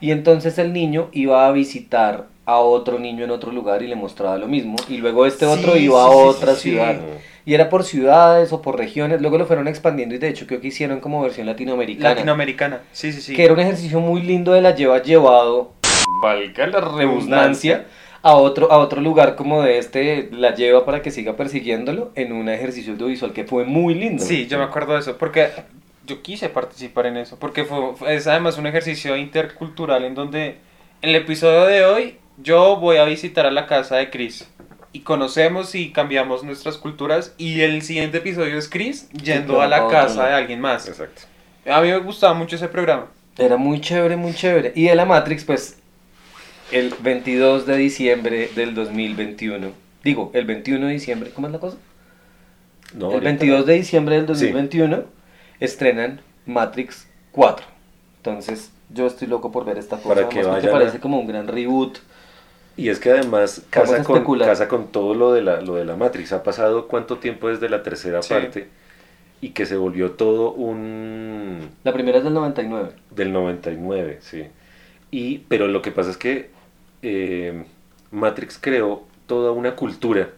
[0.00, 3.96] Y entonces el niño iba a visitar a otro niño en otro lugar y le
[3.96, 4.76] mostraba lo mismo.
[4.88, 6.70] Y luego este otro iba a sí, otra sí.
[6.70, 6.96] ciudad.
[7.44, 9.20] Y era por ciudades o por regiones.
[9.20, 12.10] Luego lo fueron expandiendo y de hecho creo que hicieron como versión latinoamericana.
[12.10, 12.80] Latinoamericana.
[12.92, 13.34] Sí, sí, sí.
[13.34, 15.72] Que era un ejercicio muy lindo de la lleva llevado,
[16.22, 17.86] valga la redundancia,
[18.22, 22.32] a otro, a otro lugar como de este, la lleva para que siga persiguiéndolo en
[22.32, 24.22] un ejercicio audiovisual que fue muy lindo.
[24.22, 25.48] Sí, yo me acuerdo de eso, porque
[26.10, 30.56] yo quise participar en eso, porque fue, fue- es además un ejercicio intercultural en donde
[31.02, 34.46] en el episodio de hoy yo voy a visitar a la casa de Chris
[34.92, 39.86] y conocemos y cambiamos nuestras culturas y el siguiente episodio es Chris yendo a la
[39.88, 40.86] casa de alguien más.
[40.88, 41.22] Exacto.
[41.70, 43.06] A mí me gustaba mucho ese programa.
[43.38, 44.72] Era muy chévere, muy chévere.
[44.74, 45.78] Y de la Matrix, pues,
[46.72, 49.68] el 22 de diciembre del 2021.
[50.02, 51.76] Digo, el 21 de diciembre, ¿cómo es la cosa?
[52.94, 54.46] No, el ahorita- 22 de diciembre del Sí.
[55.60, 57.66] 2021 estrenan Matrix 4.
[58.18, 60.08] Entonces, yo estoy loco por ver esta cosa.
[60.14, 61.98] Para que además a- parece como un gran reboot.
[62.76, 65.96] Y es que además casa con, casa con todo lo de, la, lo de la
[65.96, 66.32] Matrix.
[66.32, 68.32] Ha pasado cuánto tiempo desde la tercera Sí.
[68.32, 68.68] parte
[69.42, 71.70] y que se volvió todo un...
[71.84, 72.90] La primera es del 99.
[73.10, 74.44] del 99, sí.
[75.10, 76.50] Y, pero lo que pasa es que
[77.02, 77.64] eh,
[78.10, 80.30] Matrix creó toda una cultura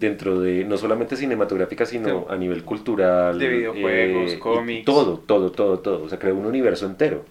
[0.00, 2.26] dentro de, no solamente cinematográfica, sino Sí.
[2.30, 3.38] a nivel cultural.
[3.38, 4.84] De videojuegos, y cómics.
[4.84, 6.02] Todo, todo, todo, todo.
[6.02, 7.24] O sea, creó un universo entero.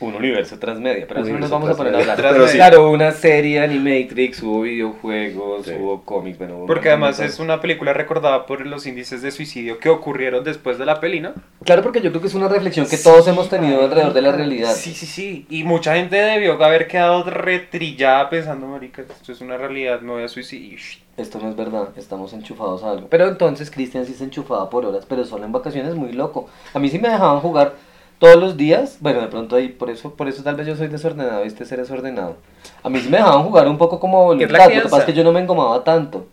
[0.00, 2.16] Un universo transmedia, pero eso no nos Universo vamos a poner a hablar.
[2.16, 2.38] transmedia.
[2.46, 2.56] Pero sí.
[2.56, 5.74] Claro, una serie Animatrix, hubo videojuegos, Sí.
[5.78, 9.78] hubo cómics, bueno, hubo Porque además es una película recordada por los índices de suicidio
[9.78, 11.32] que ocurrieron después de la peli, ¿no?
[11.64, 14.32] Claro, porque yo creo que es una reflexión que todos hemos tenido alrededor de la
[14.32, 14.72] realidad.
[14.72, 15.46] Sí, sí, sí.
[15.48, 20.22] Y mucha gente debió haber quedado retrillada pensando, marica, esto es una realidad, me voy
[20.24, 20.80] a suicidar.
[21.16, 23.06] Esto no es verdad, estamos enchufados a algo.
[23.08, 26.48] Pero entonces Cristian sí se enchufaba por horas, pero solo en vacaciones muy loco.
[26.74, 27.74] A mí sí me dejaban jugar
[28.22, 28.98] todos los días.
[29.00, 31.64] Bueno, de pronto ahí, por eso, por eso tal vez yo soy desordenado y este
[31.64, 32.36] ser desordenado.
[32.84, 34.68] A mí sí me dejaban jugar un poco como ¿Qué es voluntad.
[34.76, 36.28] Lo que pasa es que yo no me engomaba tanto.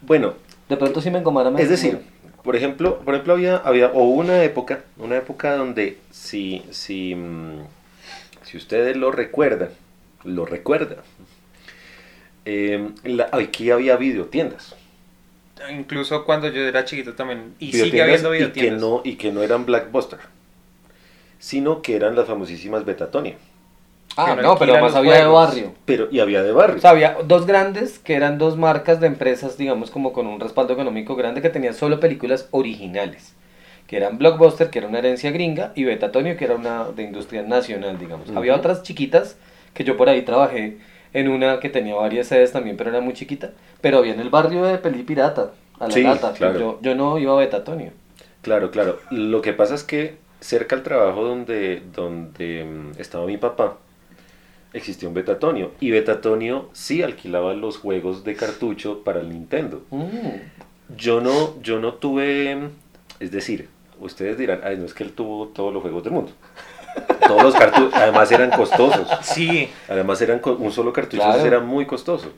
[0.00, 0.34] Bueno,
[0.68, 2.00] De pronto sí me engomara me es decir,
[2.42, 7.60] por ejemplo, por ejemplo había, había o una época, una época donde si, si, mm,
[8.42, 9.68] si ustedes lo recuerdan,
[10.24, 10.98] lo recuerdan,
[12.46, 14.74] eh, la- aquí había videotiendas.
[15.70, 17.54] Incluso cuando yo era chiquito también.
[17.60, 18.80] Y sigue Videotiendas habiendo y que videotiendas.
[18.80, 20.18] no y que no eran Blackbuster,
[21.42, 23.36] sino que eran las famosísimas Betatonic.
[24.16, 25.72] Ah, no, pero los había de barrio.
[25.86, 26.76] Pero y había de barrio.
[26.76, 30.38] O sea, había dos grandes que eran dos marcas de empresas, digamos, como con un
[30.38, 33.34] respaldo económico grande que tenían solo películas originales.
[33.88, 37.42] Que eran Blockbuster, que era una herencia gringa, y Betatonio, que era una de industria
[37.42, 38.30] nacional, digamos.
[38.36, 39.36] Había otras chiquitas
[39.74, 40.78] que yo por ahí trabajé
[41.12, 43.50] en una que tenía varias sedes también, pero era muy chiquita.
[43.80, 45.50] Pero había en el barrio de Peli Pirata,
[45.80, 46.34] a la Sí, lata.
[46.34, 46.58] claro.
[46.60, 47.90] Yo, yo no iba a Betatonio.
[48.42, 49.00] Claro, claro.
[49.10, 53.78] Lo que pasa es que cerca al trabajo donde, donde mm, estaba mi papá,
[54.72, 55.72] existía un Betatonio.
[55.80, 59.82] Y Betatonio sí alquilaba los juegos de cartucho para el Nintendo.
[59.90, 60.08] Mm.
[60.96, 62.68] Yo no, yo no tuve,
[63.20, 63.68] es decir,
[64.00, 66.32] ustedes dirán, ay, no es que él tuvo todos los juegos del mundo.
[67.26, 69.08] Todos los cartuchos, además eran costosos.
[69.22, 71.46] Sí, Además eran un solo cartucho, Claro.
[71.46, 72.32] era muy costoso.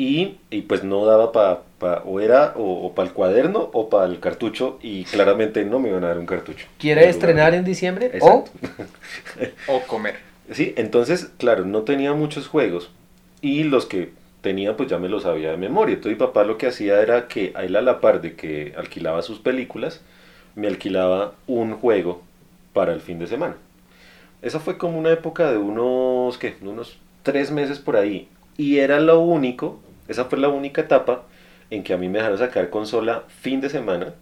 [0.00, 4.18] Y, y pues no daba para, o era o, para el cuaderno o para el
[4.18, 6.66] cartucho y claramente no me iban a dar un cartucho.
[6.78, 8.06] ¿Quiere estrenar en diciembre?
[8.06, 8.50] Exacto.
[9.68, 10.16] o comer.
[10.52, 12.90] Sí, entonces, claro, no tenía muchos juegos
[13.42, 15.96] y los que tenía pues ya me los sabía de memoria.
[15.96, 18.72] Entonces mi papá lo que hacía era que a él a la par de que
[18.78, 20.00] alquilaba sus películas,
[20.54, 22.22] me alquilaba un juego
[22.72, 23.56] para el fin de semana.
[24.40, 26.56] Esa fue como una época de unos, ¿qué?
[26.62, 28.28] Unos tres meses por ahí.
[28.56, 29.78] Y era lo único,
[30.10, 31.24] esa fue la única etapa
[31.70, 34.14] en que a mí me dejaron sacar consola fin de semana.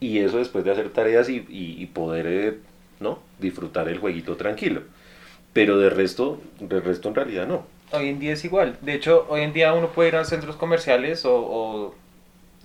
[0.00, 2.58] Y eso después de hacer tareas y, y- y poder, eh,
[3.00, 3.20] ¿no?
[3.40, 4.82] Disfrutar el jueguito tranquilo.
[5.52, 7.66] Pero de resto, de resto en realidad no.
[7.92, 8.76] Hoy en día es igual.
[8.82, 11.94] De hecho, hoy en día uno puede ir a centros comerciales o, o-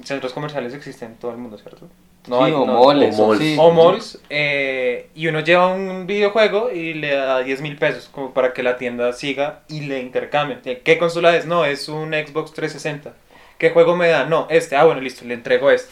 [0.03, 1.87] centros comerciales existen en todo el mundo, ¿cierto?
[2.25, 3.39] Sí, hay- o no- moles, o o malls.
[3.41, 3.55] sí.
[3.59, 8.31] o malls, eh, y uno lleva un videojuego y le da 10 mil pesos como
[8.33, 10.59] para que la tienda siga y le intercambie.
[10.65, 11.45] Eh, ¿Qué consola es?
[11.45, 13.13] No, es un Xbox 360.
[13.57, 14.25] ¿Qué juego me da?
[14.25, 14.75] No, este.
[14.75, 15.91] Ah, bueno, listo, le entrego este.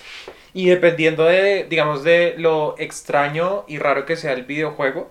[0.54, 5.10] Y dependiendo de, digamos, de lo extraño y raro que sea el videojuego,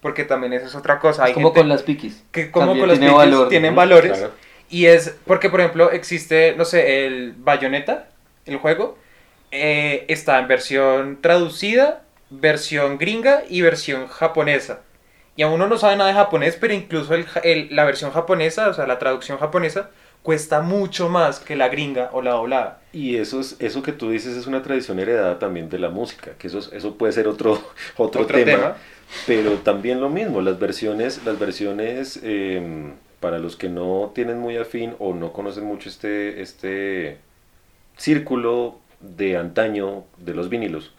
[0.00, 1.24] porque también esa es otra cosa.
[1.24, 2.22] Hay Es como gente con las piquis.
[2.32, 3.76] que como también con los tiene piquis valor, tienen ¿no?
[3.76, 4.12] valores.
[4.18, 4.32] Claro.
[4.70, 8.08] Y es porque, por ejemplo, existe, no sé, el Bayonetta,
[8.46, 8.96] el juego,
[9.50, 14.80] eh, está en versión traducida, versión gringa y versión japonesa.
[15.36, 18.10] Y aún uno no sabe nada de japonés, pero incluso el ja- el- la versión
[18.12, 19.90] japonesa, o sea, la traducción japonesa,
[20.22, 22.80] cuesta mucho más que la gringa o la doblada.
[22.92, 26.32] Y eso, es, eso que tú dices es una tradición heredada también de la música,
[26.38, 27.62] que eso, es- eso puede ser otro,
[27.96, 28.76] otro, Otro tema, tema.
[29.26, 34.56] pero también lo mismo, las versiones, las versiones eh, para los que no tienen muy
[34.56, 37.18] afín o no conocen mucho este, este
[37.96, 40.92] círculo de antaño de los vinilos,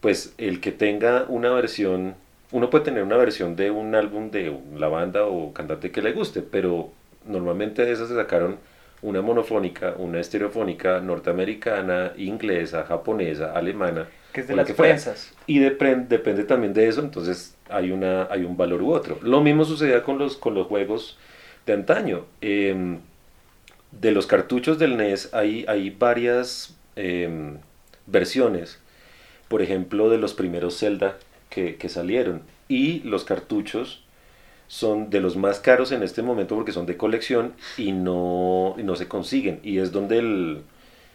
[0.00, 2.14] pues el que tenga una versión,
[2.52, 6.12] uno puede tener una versión de un álbum de la banda o cantante que le
[6.12, 6.90] guste, pero
[7.24, 8.56] normalmente de esas se sacaron
[9.02, 14.94] una monofónica, una estereofónica norteamericana, inglesa, japonesa, alemana, Que es de las que fuera.
[14.94, 15.32] prensas.
[15.46, 19.18] y depre- depende también de eso, entonces hay, una, hay un valor u otro.
[19.22, 21.18] Lo mismo sucedía con los, con los juegos
[21.66, 22.24] de antaño.
[22.40, 22.98] Em,
[23.92, 27.58] de los cartuchos del NES hay, hay varias em,
[28.06, 28.78] versiones,
[29.48, 31.18] por ejemplo, de los primeros Zelda
[31.50, 32.42] que, que salieron.
[32.68, 34.02] Y los cartuchos
[34.68, 38.82] son de los más caros en este momento porque son de colección y no, y
[38.84, 39.60] no se consiguen.
[39.62, 40.62] Y es donde el,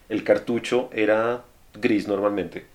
[0.10, 1.44] el cartucho era
[1.82, 2.66] gris normalmente,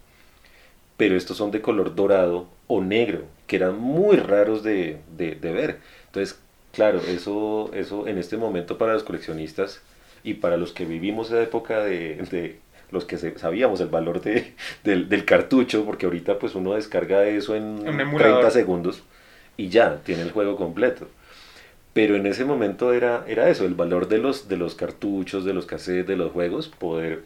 [0.96, 5.52] pero estos son de color dorado o negro, que eran muy raros de, de- de
[5.52, 5.80] ver.
[6.06, 6.38] Entonces,
[6.72, 9.82] claro, eso, eso en este momento para los coleccionistas
[10.24, 12.58] y para los que vivimos esa época de, de
[12.90, 17.54] los que sabíamos el valor de, del, del cartucho, porque ahorita pues uno descarga eso
[17.56, 18.16] en Un emulador.
[18.18, 19.02] 30 segundos
[19.56, 21.08] y ya, tiene el juego completo.
[21.92, 25.54] Pero en ese momento era, era eso, el valor de los, de los cartuchos, de
[25.54, 27.22] los cassettes, de los juegos, poder,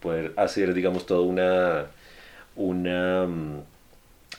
[0.00, 1.86] poder hacer, digamos, toda una,
[2.56, 3.60] una, mm,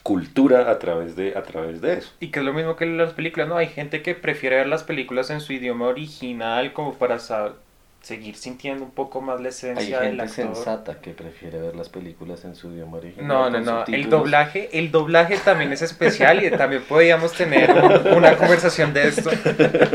[0.04, 2.12] cultura a través de, a través de eso.
[2.22, 3.58] Y que es lo mismo que las películas, ¿no?
[3.58, 7.56] Hay gente que prefiere ver las películas en su idioma original como para sa-
[8.02, 10.56] seguir sintiendo un poco más la Hay esencia del gente actor.
[10.56, 13.28] sensata que prefiere ver las películas en su idioma original.
[13.28, 13.86] No, no, no.
[13.86, 19.08] El doblaje, el doblaje también es especial y también podríamos tener un- una conversación de
[19.10, 19.30] esto.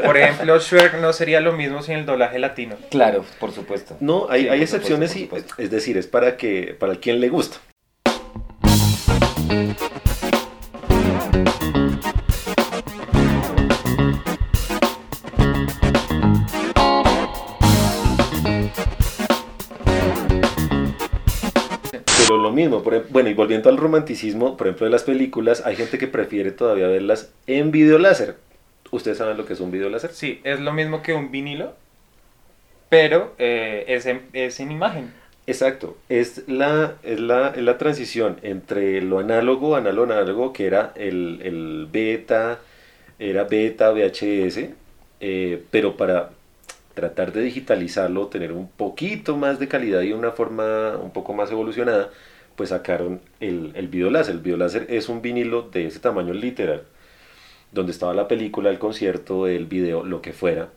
[0.05, 2.77] Por ejemplo, Shrek no sería lo mismo sin el doblaje latino.
[2.90, 3.97] Claro, por supuesto.
[4.01, 7.29] No, hay, Sí, hay excepciones supuesto, y es decir, es para que para quien le
[7.29, 7.57] gusta.
[22.47, 25.99] Lo mismo, por bueno, y volviendo al romanticismo, por ejemplo, de las películas, hay gente
[25.99, 28.37] que prefiere todavía verlas en video láser.
[28.91, 30.13] ¿Ustedes saben lo que es un video láser?
[30.13, 31.75] Sí, es lo mismo que un vinilo,
[32.89, 35.13] pero eh, es, en, es en imagen.
[35.49, 40.93] Exacto, es la, es la, es la transición entre lo análogo, análogo, análogo, que era
[40.97, 42.59] el, el beta,
[43.19, 44.71] era beta, VHS,
[45.21, 46.31] eh, pero para
[46.95, 51.51] tratar de digitalizarlo, tener un poquito más de calidad y una forma un poco más
[51.51, 52.11] evolucionada,
[52.57, 54.35] pues sacaron el, el videoláser.
[54.35, 56.85] El videoláser es un vinilo de ese tamaño literal,
[57.73, 60.71] donde estaba la película, el concierto, el video, lo que fuera.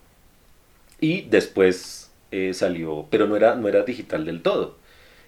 [0.99, 4.77] Y después eh, salió, pero no era, no era digital del todo.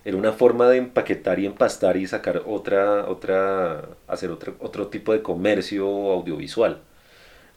[0.04, 5.14] Era una forma de empaquetar y empastar y sacar otra, otra, hacer otro, otro tipo
[5.14, 6.82] de comercio audiovisual,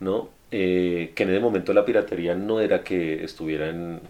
[0.00, 0.28] ¿no?
[0.56, 4.00] Eh, que en ese momento la piratería no era que estuviera en,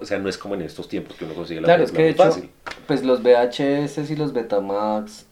[0.00, 2.02] o sea, no es como en estos tiempos que uno consigue la Claro, es que
[2.02, 2.50] de hecho, fácil.
[2.86, 5.26] pues los VHS y los Betamax,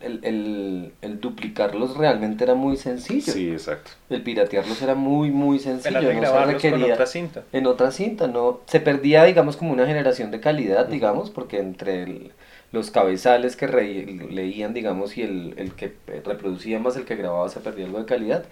[0.00, 3.30] el, el, el duplicarlos realmente era muy sencillo.
[3.32, 3.90] Sí, exacto.
[4.08, 6.00] El piratearlos era muy, muy sencillo.
[6.00, 7.42] No se con requería otra cinta.
[7.52, 12.04] en otra cinta, no se perdía, digamos, como una generación de calidad, digamos, porque entre
[12.04, 12.32] el-
[12.72, 15.92] los cabezales que re- leían, digamos, y el, el que
[16.24, 18.44] reproducía más el que grababa se perdía algo de calidad,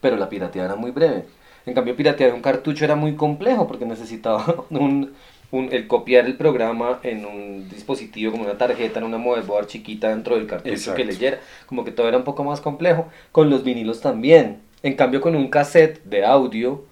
[0.00, 1.24] pero la pirateada era muy breve.
[1.66, 5.12] En cambio, piratear un cartucho era muy complejo porque necesitaba un,
[5.50, 10.08] un- el copiar el programa en un dispositivo como una tarjeta, en una motherboard chiquita
[10.10, 10.96] dentro del cartucho Exacto.
[10.96, 13.08] que leyera, como que todo era un poco más complejo.
[13.32, 14.58] Con los vinilos también.
[14.82, 16.84] En cambio, con un cassette de audio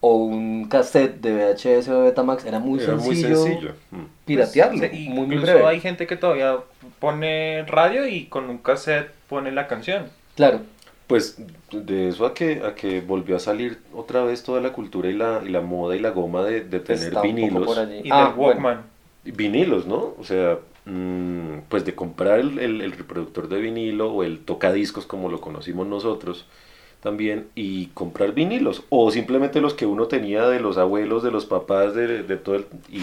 [0.00, 3.72] o un cassette de VHS o de Betamax era muy Era muy sencillo, sencillo.
[3.90, 4.02] Mm.
[4.24, 4.78] piratearlo.
[4.78, 5.66] Pues, sí, muy, muy incluso breve.
[5.68, 6.56] hay gente que todavía
[7.00, 10.04] pone radio y con un cassette pone la canción.
[10.36, 10.60] Claro.
[11.06, 11.38] Pues
[11.70, 15.12] de eso a que, a que volvió a salir otra vez toda la cultura y
[15.12, 17.64] la, y la moda y la goma de, de tener Está vinilos.
[17.64, 18.00] por allí.
[18.04, 18.60] Y Ah, del bueno.
[18.60, 18.82] Walkman.
[19.24, 20.14] Vinilos, ¿no?
[20.18, 25.06] O sea, mm, pues de comprar el, el- el reproductor de vinilo o el tocadiscos
[25.06, 26.46] como lo conocimos nosotros
[27.02, 31.44] también y comprar vinilos o simplemente los que uno tenía de los abuelos, de los
[31.46, 32.66] papás, de, de todo el...
[32.90, 33.00] y,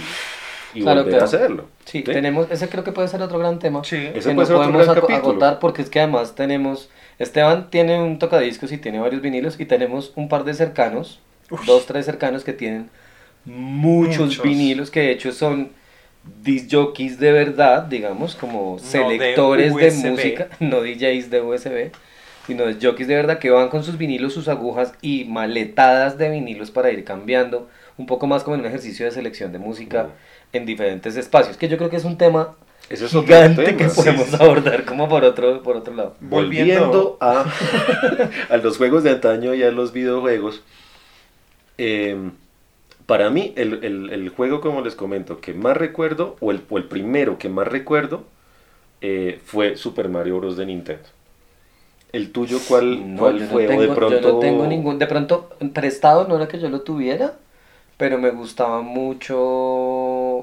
[0.77, 1.21] y Claro, volver claro.
[1.23, 1.63] a hacerlo.
[1.85, 2.03] Sí, ¿sí?
[2.03, 3.83] tenemos, ese creo que puede ser otro gran tema.
[3.83, 3.95] Sí.
[3.97, 5.31] Ese que puede no ser otro podemos gran ago- capítulo.
[5.31, 6.89] agotar porque es que además tenemos,
[7.19, 11.19] Esteban tiene un tocadiscos y tiene varios vinilos y tenemos un par de cercanos,
[11.65, 12.89] dos, tres cercanos que tienen
[13.45, 14.43] muchos, Muchos.
[14.43, 15.69] vinilos que de hecho son
[16.43, 21.91] disc jockeys de verdad, digamos, como selectores de, música, no DJs de USB,
[22.47, 26.71] sino jockeys de verdad que van con sus vinilos, sus agujas y maletadas de vinilos
[26.71, 30.56] para ir cambiando, un poco más como en un ejercicio de selección de música Mm.
[30.58, 32.56] en diferentes espacios, que yo creo que es un tema
[32.89, 34.10] Ese es otro gigante tema, que sí.
[34.10, 36.15] podemos abordar como por otro, por otro lado.
[36.19, 37.46] Volviendo a,
[38.50, 40.63] a los juegos de antaño y a los videojuegos,
[41.78, 42.32] eh,
[43.06, 46.78] para mí el, el- el juego, como les comento, que más recuerdo, o el, o
[46.78, 48.24] el primero que más recuerdo,
[49.02, 50.58] eh, fue Super Mario Bros.
[50.58, 51.10] de Nintendo.
[52.12, 53.65] ¿El tuyo cuál, No, cuál yo no fue?
[53.65, 54.15] tengo, o de pronto...
[54.19, 57.39] yo no tengo ningún, de pronto prestado no era que yo lo tuviera,
[57.98, 59.36] pero me gustaba mucho,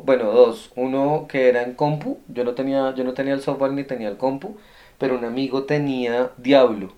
[0.05, 3.73] bueno, dos, uno que era en compu, yo no tenía, yo no tenía el software
[3.73, 4.57] ni tenía el compu,
[4.99, 6.93] pero un amigo tenía Diablo.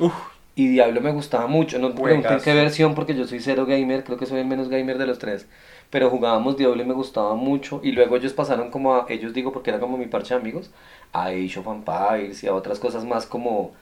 [0.00, 0.14] Uf.
[0.54, 4.04] Y Diablo me gustaba mucho, no me pregunten qué versión porque yo soy cero gamer,
[4.04, 5.46] creo que soy el menos gamer de los tres.
[5.90, 7.80] Pero jugábamos Diablo y me gustaba mucho.
[7.82, 10.70] Y luego ellos pasaron como a, ellos digo porque era como mi parche de amigos,
[11.12, 13.72] a Age of Empires y a otras cosas más como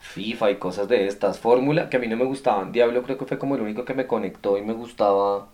[0.00, 1.38] FIFA y cosas de estas.
[1.38, 2.72] Fórmula, que a mí no me gustaban.
[2.72, 5.48] Diablo creo que fue como el único que me conectó y me gustaba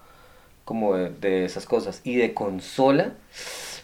[0.67, 2.03] como de, de esas cosas.
[2.05, 3.15] Y de consola,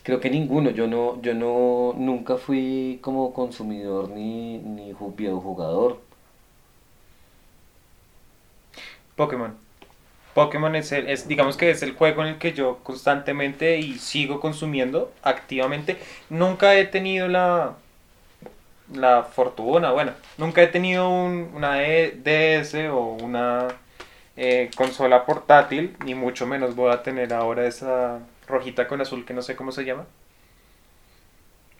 [0.04, 0.70] creo que ninguno.
[0.72, 6.00] Yo no, yo no, nunca fui como consumidor ni, ni ju- videojugador.
[9.16, 9.54] Pokémon.
[10.34, 13.98] Pokémon es, el, es, digamos que es el juego en el que yo constantemente y
[13.98, 15.98] sigo consumiendo activamente.
[16.30, 17.76] Nunca he tenido la,
[18.92, 23.68] la fortuna, bueno, nunca he tenido un- una E- DS o una
[24.36, 29.34] eh, consola portátil, ni mucho menos voy a tener ahora esa rojita con azul que
[29.34, 30.06] no sé cómo se llama.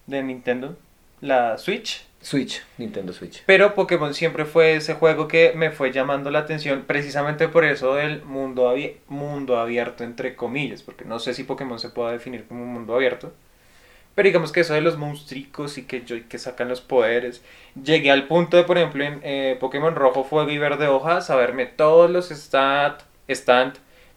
[0.07, 0.77] De Nintendo.
[1.21, 2.05] la Switch.
[2.21, 3.43] Switch, Nintendo Switch.
[3.47, 7.95] Pero Pokémon siempre fue ese juego que me fue llamando la atención precisamente por eso
[7.95, 12.47] del mundo, abi- mundo abierto, entre comillas, porque no sé si Pokémon se pueda definir
[12.47, 13.33] como un mundo abierto.
[14.15, 17.43] Pero digamos que eso de los monstruos y que, que sacan los poderes.
[17.83, 21.67] Llegué al punto de, por ejemplo, en eh, Pokémon Rojo, Fuego y Verde Hoja, saberme
[21.67, 23.75] todos los stat, stand,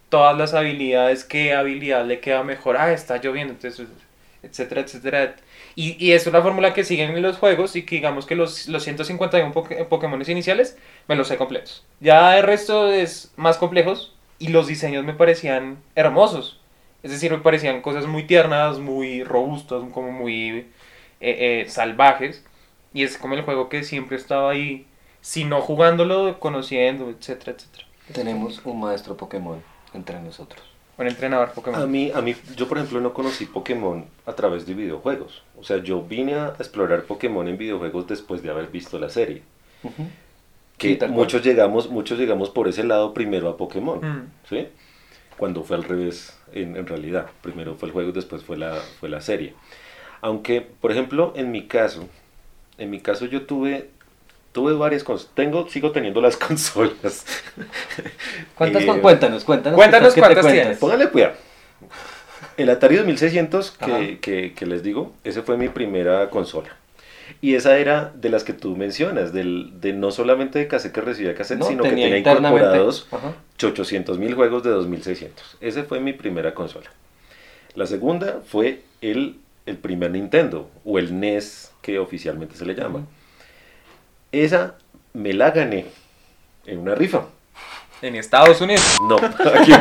[0.10, 2.78] todas las habilidades, qué habilidad le queda mejor.
[2.78, 3.88] Ah, está lloviendo, entonces,
[4.44, 5.36] etcétera, etcétera.
[5.76, 8.84] Y, es una fórmula que siguen en los juegos y que digamos que los, los
[8.84, 10.78] 151 Poké- Pokémon iniciales
[11.08, 11.84] me los sé completos.
[12.00, 16.60] Ya el resto es más complejos y los diseños me parecían hermosos.
[17.06, 20.66] Es decir, me parecían cosas muy tiernas, muy robustas, como muy eh,
[21.22, 22.44] eh, salvajes.
[22.96, 24.88] Y es como el juego que siempre estaba ahí,
[25.22, 27.86] si no jugándolo, conociendo, etcétera, etcétera.
[28.12, 29.62] Tenemos un maestro Pokémon
[29.94, 30.64] entre nosotros.
[30.98, 31.80] Un entrenador Pokémon.
[31.80, 35.44] A mí, a mí, yo por ejemplo no conocí Pokémon a través de videojuegos.
[35.60, 39.44] O sea, yo vine a explorar Pokémon en videojuegos después de haber visto la serie.
[40.78, 41.20] Que Sí, tal cual.
[41.20, 44.32] muchos llegamos, muchos llegamos por ese lado primero a Pokémon, Mm.
[44.50, 44.68] ¿sí?
[45.38, 47.28] Cuando fue al revés en, en realidad.
[47.42, 49.54] Primero fue el juego, después fue la, fue la serie.
[50.22, 52.08] Aunque, por ejemplo, en mi caso,
[52.78, 53.90] en mi caso yo tuve,
[54.54, 55.30] tuve varias cosas.
[55.36, 57.26] Tengo, sigo teniendo las consolas.
[58.56, 59.76] ¿Cuántas Eh, con- Cuéntanos, cuéntanos.
[59.78, 60.78] cuéntanos ¿qué te cuántas tienes.
[60.78, 61.34] Póngale cuidado.
[62.58, 64.00] El Atari 2600 Ajá.
[64.00, 66.70] que, que, que les digo, ese fue mi primera consola.
[67.42, 71.02] Y esa era de las que tú mencionas, del, de no solamente de cassette que
[71.02, 73.34] recibía cassette, No, sino que tenía incorporados Ajá.
[73.64, 75.58] 800 mil juegos de 2600.
[75.62, 76.90] Ese fue mi primera consola.
[77.76, 83.06] La segunda fue el, el primer Nintendo, o el NES que oficialmente se le llama.
[84.32, 84.76] Esa
[85.14, 85.86] me la gané
[86.66, 87.26] en una rifa.
[88.02, 88.98] En Estados Unidos.
[89.08, 89.16] No,
[89.56, 89.80] aquí No,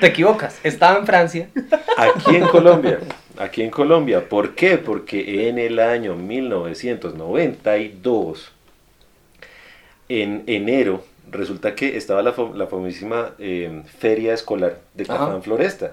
[0.00, 0.58] te equivocas.
[0.62, 1.48] Estaba en Francia.
[1.96, 3.00] Aquí en Colombia,
[3.38, 4.28] aquí en Colombia.
[4.28, 4.76] ¿Por qué?
[4.78, 8.52] Porque en el año 1992,
[10.08, 15.06] en enero, resulta que estaba la, la famosísima eh, feria escolar de.
[15.06, 15.92] Cafán Floresta.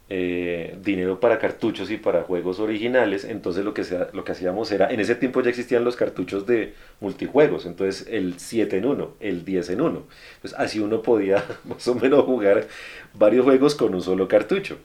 [0.09, 4.71] eh, dinero para cartuchos y para juegos originales, entonces lo que, sea, lo que hacíamos
[4.71, 9.13] era, en ese tiempo ya existían los cartuchos de multijuegos, entonces el 7 en 1,
[9.19, 10.03] el 10 en 1,
[10.41, 12.67] pues así uno podía más o menos jugar
[13.13, 14.79] varios juegos con un solo cartucho.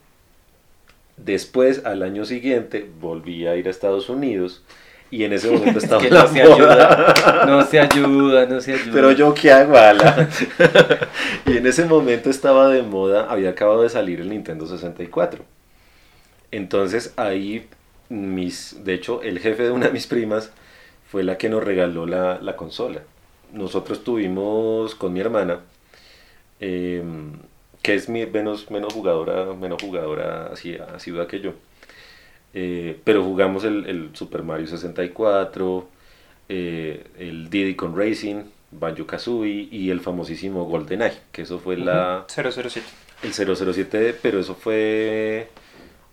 [1.17, 4.63] Después, al año siguiente, volví a ir a Estados Unidos
[5.09, 7.13] y en ese momento estaba que la no se moda.
[7.13, 7.45] ayuda.
[7.45, 8.91] No se ayuda, no se ayuda.
[8.93, 10.29] Pero yo qué hago, Ala?
[11.45, 15.43] y en ese momento estaba de moda, había acabado de salir el Nintendo 64.
[16.51, 17.67] Entonces ahí,
[18.09, 20.51] mis, de hecho, el jefe de una de mis primas
[21.09, 23.01] fue la que nos regaló la, la consola.
[23.53, 25.59] Nosotros tuvimos con mi hermana,
[26.59, 27.01] eh,
[27.81, 31.53] que es mi, menos, menos jugadora, menos jugadora así, asidua que yo.
[32.59, 35.87] Eh, pero jugamos el, el Super Mario 64,
[36.49, 42.25] eh, el Diddy con Racing, Banjo Kazooie y el famosísimo GoldenEye, que eso fue la,
[42.27, 42.81] 007.
[43.21, 45.49] el 007, pero eso fue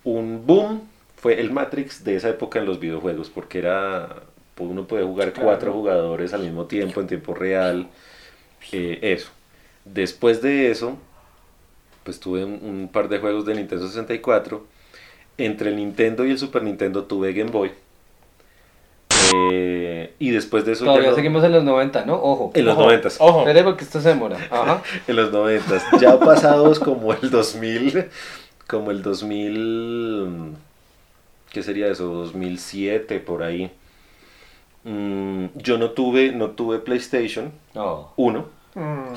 [0.03, 0.83] un boom,
[1.15, 4.23] fue el Matrix de esa época en los videojuegos, porque era,
[4.53, 5.47] pues, uno puede jugar Claro.
[5.49, 7.87] cuatro jugadores al mismo tiempo, en tiempo real,
[8.71, 9.29] eh, eso.
[9.85, 10.97] Después de eso,
[12.03, 14.65] pues tuve un, un par de juegos de Nintendo 64,
[15.37, 17.71] entre el Nintendo y el Super Nintendo tuve Game Boy.
[19.51, 22.15] Eh, y después de eso ya Todavía no- seguimos en los 90, ¿no?
[22.15, 22.51] Ojo.
[22.53, 23.39] en los Ojo, 90 Ojo.
[23.39, 24.37] Espere porque esto se demora.
[24.51, 24.81] Ajá.
[25.07, 28.05] en los 90 ya pasados como el 2000
[28.67, 30.53] como el 2000
[31.51, 32.05] ¿qué sería eso?
[32.05, 33.71] 2007, por ahí.
[34.83, 38.11] Mm, yo no tuve, no tuve PlayStation Oh.
[38.75, 39.13] 1,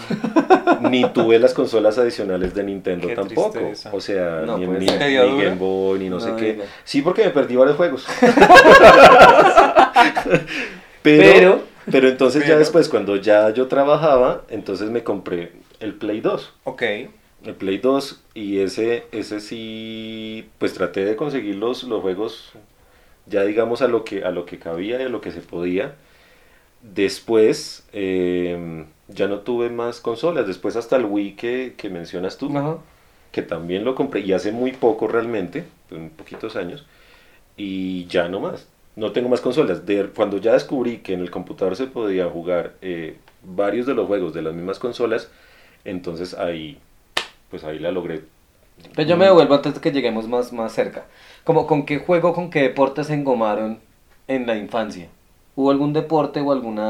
[0.80, 0.90] Mm.
[0.90, 3.50] ni tuve las consolas adicionales de Nintendo Qué tampoco.
[3.50, 3.90] tristeza.
[3.92, 4.86] O sea, No, ni, pues.
[4.98, 6.52] Game Boy, ni no, sé qué.
[6.54, 6.64] diga.
[6.84, 8.06] Sí, porque me perdí varios juegos.
[11.02, 16.20] pero, Pero- pero, entonces ya después, cuando ya yo trabajaba, entonces me compré el Play
[16.20, 16.52] 2.
[16.64, 16.82] Ok.
[17.44, 22.52] El Play 2 y ese, ese sí, pues traté de conseguir los, los juegos
[23.26, 25.94] ya digamos a lo, que, a lo que cabía y a lo que se podía.
[26.82, 32.56] Después eh, ya no tuve más consolas, después hasta el Wii que, que mencionas tú,
[32.56, 32.78] Ajá.
[33.32, 36.86] que también lo compré y hace muy poco realmente, en poquitos años,
[37.56, 38.66] y ya no más.
[38.96, 39.86] No tengo más consolas.
[39.86, 44.06] De, cuando ya descubrí que en el computador se podía jugar eh, varios de los
[44.06, 45.30] juegos de las mismas consolas,
[45.84, 46.78] entonces ahí,
[47.50, 48.22] pues ahí la logré.
[48.94, 51.06] Pero yo me devuelvo antes de que lleguemos más, más cerca.
[51.44, 53.80] Como con qué juego, con qué deporte se engomaron
[54.28, 55.08] en la infancia.
[55.58, 56.80] ¿Hubo algún deporte o algún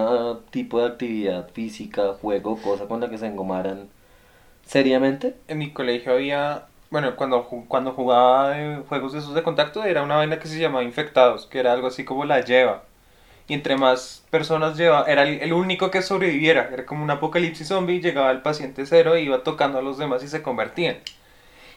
[0.51, 3.89] tipo de actividad física, juego, cosa con la que se engomaran
[4.66, 5.37] seriamente?
[5.49, 10.03] En mi colegio había, bueno, cuando, cuando jugaba eh, juegos de esos de contacto era
[10.03, 12.85] una vaina que se llamaba infectados, que era algo así como la lleva.
[13.49, 16.69] Y entre más personas lleva, era el, único que sobreviviera.
[16.71, 20.29] Era como un apocalipsis zombie, llegaba el paciente cero, iba tocando a los demás y
[20.29, 20.99] se convertían.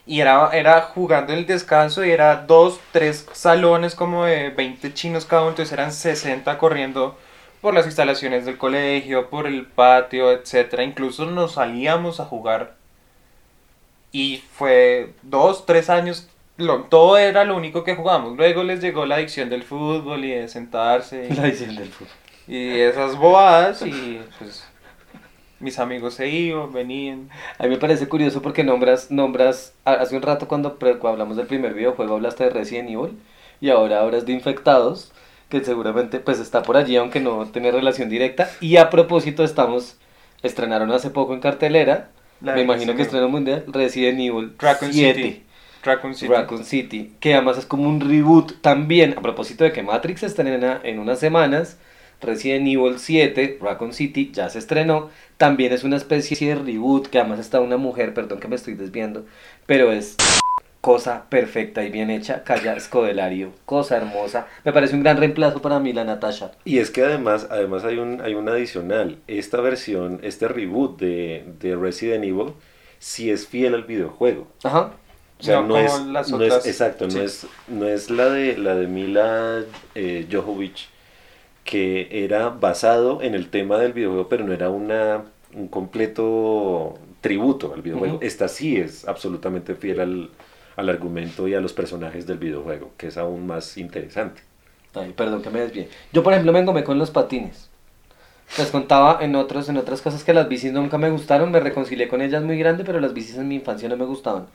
[0.05, 4.93] Y era, era jugando en el descanso y era dos, tres salones como de 20
[4.93, 7.17] chinos cada uno, entonces eran 60 corriendo
[7.61, 10.83] por las instalaciones del colegio, por el patio, etcétera.
[10.83, 12.75] Incluso nos salíamos a jugar
[14.11, 16.27] y fue dos, tres años,
[16.57, 18.35] lo- todo era lo único que jugábamos.
[18.37, 22.13] Luego les llegó la adicción del fútbol y de sentarse La y, edición del fútbol.
[22.47, 24.70] y esas bobadas y pues
[25.61, 27.29] mis amigos se iban, venían.
[27.57, 31.37] A mí me parece curioso porque nombras, nombras, ha- hace un rato cuando, cuando hablamos
[31.37, 33.17] del primer videojuego hablaste de Resident Evil
[33.59, 35.11] y ahora hablas de Infectados,
[35.49, 38.49] que seguramente pues está por allí aunque no tiene relación directa.
[38.61, 39.97] Y a propósito estamos,
[40.43, 42.09] estrenaron hace poco en cartelera,
[42.41, 45.21] La me imagino que estreno mundial, Resident Evil Raccoon 7.
[45.21, 45.43] City.
[45.83, 46.31] Raccoon City.
[46.31, 50.79] Raccoon City, que además es como un reboot también, a propósito de que Matrix estrena
[50.83, 51.77] en unas semanas,
[52.21, 57.19] Resident Evil 7, Raccoon City, ya se estrenó, también es una especie de reboot, que
[57.19, 59.25] además está una mujer, perdón que me estoy desviando,
[59.65, 60.15] pero es
[60.81, 65.79] cosa perfecta y bien hecha, Calla Scodelario, cosa hermosa, me parece un gran reemplazo para
[65.79, 66.51] mí la Natasha.
[66.65, 69.19] Y es que además, además hay un, hay un adicional.
[69.27, 72.53] Esta versión, este reboot de, de Resident Evil,
[72.99, 74.47] sí es fiel al videojuego.
[74.63, 74.91] Ajá,
[75.39, 76.65] O sea, No no, es, las no otras.
[76.65, 77.17] es, exacto, Sí.
[77.17, 79.63] no es, no es la de la de Mila
[79.95, 80.89] eh, Jovovich,
[81.63, 87.73] que era basado en el tema del videojuego, pero no era una un completo tributo
[87.73, 88.15] al videojuego.
[88.15, 88.25] Ujú.
[88.25, 90.29] Esta sí es absolutamente fiel al,
[90.77, 94.41] al argumento y a los personajes del videojuego, que es aún más interesante.
[94.93, 95.87] Ay, perdón que me desvíe.
[96.11, 97.69] Yo, por ejemplo, me engomé con los patines.
[98.57, 102.07] Les contaba en otros, en otras cosas que las bicis nunca me gustaron, me reconcilié
[102.09, 104.47] con ellas muy grande, pero las bicis en mi infancia no me gustaban.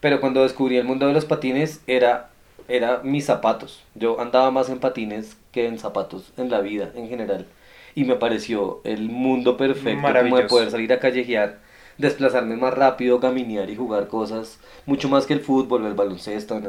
[0.00, 2.30] Pero cuando descubrí el mundo de los patines, era,
[2.68, 3.82] era mis zapatos.
[3.96, 7.46] Yo andaba más en patines que en zapatos en la vida en general.
[7.94, 11.58] Y me pareció el mundo perfecto como de poder salir a callejear,
[11.98, 16.60] desplazarme más rápido, caminar y jugar cosas, mucho más que el fútbol, el baloncesto.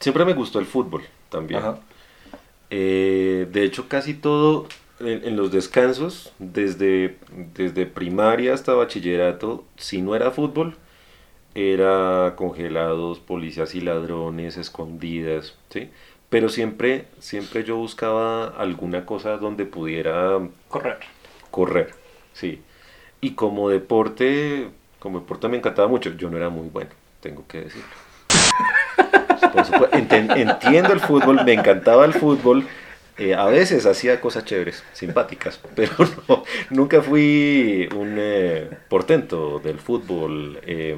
[0.00, 1.60] Siempre me gustó el fútbol también.
[1.60, 1.78] Ajá.
[2.70, 4.66] Eh, de hecho, casi todo
[5.00, 7.16] en, en los descansos, desde,
[7.54, 10.76] desde primaria hasta bachillerato, si no era fútbol,
[11.54, 15.88] era congelados, policías y ladrones, escondidas, ¿sí?
[16.28, 20.98] Pero siempre, siempre yo buscaba alguna cosa donde pudiera Correr.
[21.50, 21.94] correr,
[22.32, 22.60] sí.
[23.20, 24.68] Y como deporte,
[24.98, 26.10] como deporte me encantaba mucho.
[26.16, 27.86] Yo no era muy bueno, tengo que decirlo.
[29.52, 32.66] Por supuesto, enten- entiendo el fútbol, me encantaba el fútbol.
[33.18, 35.92] eh, a veces hacía cosas chéveres, simpáticas, pero
[36.28, 40.96] no, nunca fui un eh, portento del fútbol eh,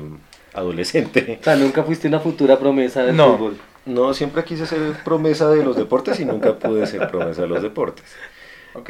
[0.55, 1.39] adolescente.
[1.41, 3.37] O sea, nunca fuiste una futura promesa del No.
[3.37, 3.59] fútbol.
[3.89, 7.63] No, siempre quise ser promesa de los deportes y nunca pude ser promesa de los
[7.63, 8.21] deportes.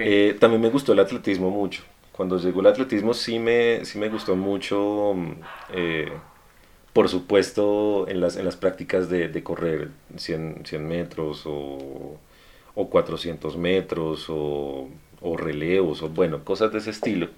[0.02, 1.84] Eh, también me gustó el atletismo mucho.
[2.12, 5.32] Cuando llegó el atletismo sí me, sí me gustó mucho, mm,
[5.70, 6.22] eh,
[6.92, 12.18] por supuesto, en las, en las prácticas de, de correr 100, 100 metros o,
[12.74, 14.88] o 400 metros o,
[15.22, 17.30] o relevos o bueno, cosas de ese estilo.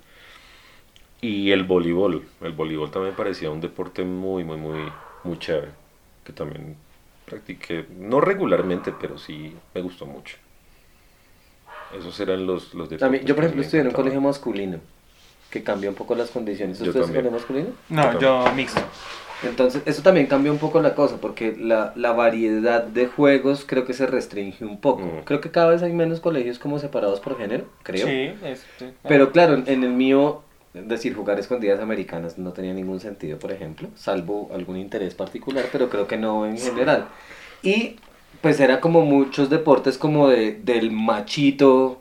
[1.22, 4.92] Y el voleibol, el voleibol también me parecía un deporte muy, muy, muy,
[5.22, 5.72] muy chévere,
[6.24, 6.76] que también
[7.30, 10.36] practiqué, no regularmente, pero sí me gustó mucho.
[11.96, 13.24] Esos eran los, los deportes.
[13.24, 14.78] Yo, por ejemplo, estudié en un colegio masculino,
[15.50, 16.80] que cambia un poco las condiciones.
[16.80, 17.68] ¿Ustedes en colegio masculino?
[17.88, 18.80] no, yo mixto.
[19.42, 23.86] Entonces, eso también cambia un poco la cosa, porque la, la variedad de juegos creo
[23.86, 25.00] que se restringe un poco.
[25.02, 25.24] Mm.
[25.24, 28.06] Creo que cada vez hay menos colegios como separados por género, creo.
[28.06, 30.42] Sí, este, Pero claro, en- el mío,
[30.72, 35.88] decir, jugar escondidas americanas no tenía ningún sentido, por ejemplo, salvo algún interés particular, pero
[35.90, 37.08] creo que no en general.
[37.62, 37.96] Y
[38.40, 42.00] pues era como muchos deportes como de, del machito,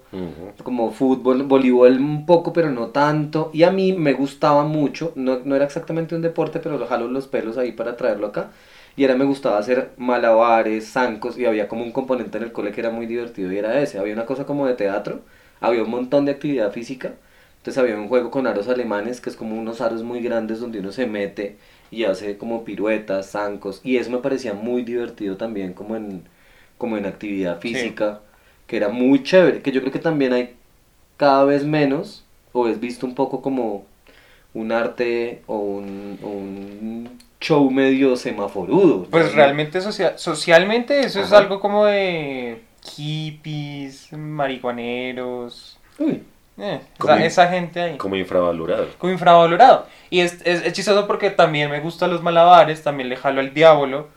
[0.63, 3.49] como fútbol, voleibol un poco, pero no tanto.
[3.53, 7.07] Y a mí me gustaba mucho, no, no era exactamente un deporte, pero lo jalo
[7.07, 8.51] los pelos ahí para traerlo acá.
[8.95, 12.71] Y era, me gustaba hacer malabares, zancos, y había como un componente en el cole
[12.71, 13.99] que era muy divertido y era ese.
[13.99, 15.21] Había una cosa como de teatro,
[15.59, 17.13] había un montón de actividad física.
[17.59, 20.79] Entonces había un juego con aros alemanes, que es como unos aros muy grandes donde
[20.79, 21.57] uno se mete
[21.91, 23.81] y hace como piruetas, zancos.
[23.83, 26.23] Y eso me parecía muy divertido también como en,
[26.77, 28.21] como en actividad física
[28.67, 30.55] que era muy chévere, que yo creo que también hay
[31.17, 33.85] cada vez menos, o es visto un poco como
[34.53, 37.09] un arte o un, o un
[37.41, 39.05] show medio semaforudo.
[39.09, 41.39] Pues realmente social, socialmente eso es Ajá.
[41.39, 42.61] algo como de
[42.95, 46.23] hippies, marihuaneros, Uy,
[46.59, 47.97] eh, Como esa, in- esa gente ahí.
[47.97, 48.87] Como infravalorado.
[48.97, 49.87] Como infravalorado.
[50.09, 53.53] Y es, es, es chistoso porque también me gustan los malabares, también le jalo al
[53.53, 54.07] diablo,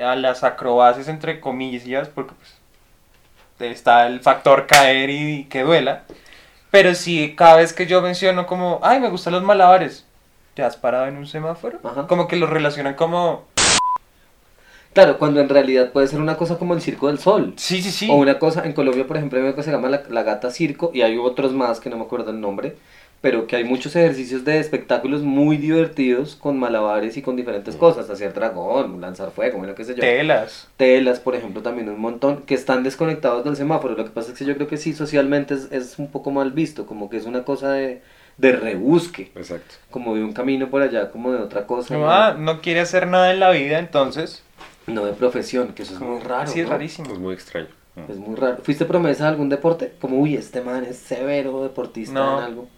[0.00, 2.62] a las acrobacias entre comillas, porque pues
[3.70, 6.02] está el factor caer y, que duela.
[6.70, 10.06] Pero sí, cada vez que yo menciono como, ay, me gustan los malabares,
[10.54, 11.78] ¿te has parado en un semáforo?
[11.84, 12.06] Ajá.
[12.06, 13.44] Como que los relacionan como,
[14.92, 17.54] Claro, cuando en realidad puede ser una cosa como el Circo del Sol.
[17.56, 18.08] sí, sí, sí.
[18.10, 20.22] O una cosa, en Colombia por ejemplo hay una cosa que se llama la, la
[20.22, 22.76] gata circo y hay otros más que no me acuerdo el nombre,
[23.22, 28.10] pero que hay muchos ejercicios de espectáculos muy divertidos con malabares y con diferentes cosas,
[28.10, 30.00] hacer dragón, lanzar fuego, bueno, qué sé yo.
[30.00, 30.68] Telas.
[30.76, 33.94] telas, por ejemplo, también un montón, que están desconectados del semáforo.
[33.94, 36.50] Lo que pasa es que yo creo que sí, socialmente es, es un poco mal
[36.50, 38.02] visto, como que es una cosa de,
[38.38, 39.76] de rebusque, Exacto.
[39.90, 43.06] como de un camino por allá, como de otra cosa, No, ah, no quiere hacer
[43.06, 44.42] nada en la vida, entonces.
[44.86, 46.50] No de profesión, que eso es muy raro.
[46.50, 46.72] Sí, es ¿no?
[46.72, 47.12] rarísimo.
[47.12, 47.68] Es muy extraño.
[48.08, 48.58] Es muy raro.
[48.62, 49.92] ¿Fuiste promesa de algún deporte?
[50.00, 52.38] Como, uy, este man es severo deportista No.
[52.38, 52.68] en algo.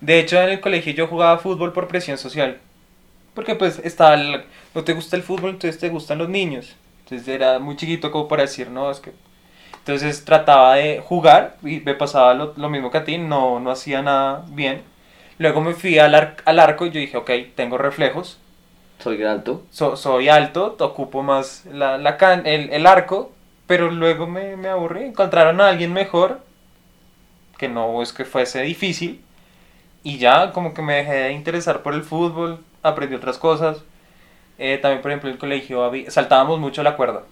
[0.00, 2.58] De hecho, en el colegio yo jugaba fútbol por presión social.
[3.34, 4.44] Porque pues estaba el-
[4.74, 6.76] no te gusta el fútbol, entonces te gustan los niños.
[7.04, 9.12] Entonces era muy chiquito como para decir, no, es que...
[9.78, 13.70] Entonces trataba de jugar y me pasaba lo, lo mismo que a ti, no, no
[13.70, 14.82] hacía nada bien.
[15.38, 18.38] Luego me fui al, ar- al arco y yo dije, ok, tengo reflejos,
[19.02, 19.62] Soy alto.
[19.70, 23.32] so- soy alto, ocupo más la, la can- el, el arco,
[23.66, 25.04] pero luego me, me aburrí.
[25.04, 26.40] Encontraron a alguien mejor,
[27.58, 29.20] que no es que fuese difícil,
[30.02, 33.78] y ya como que me dejé de interesar por el fútbol, aprendí otras cosas.
[34.58, 37.22] Eh, también, por ejemplo, en el colegio saltábamos mucho la cuerda.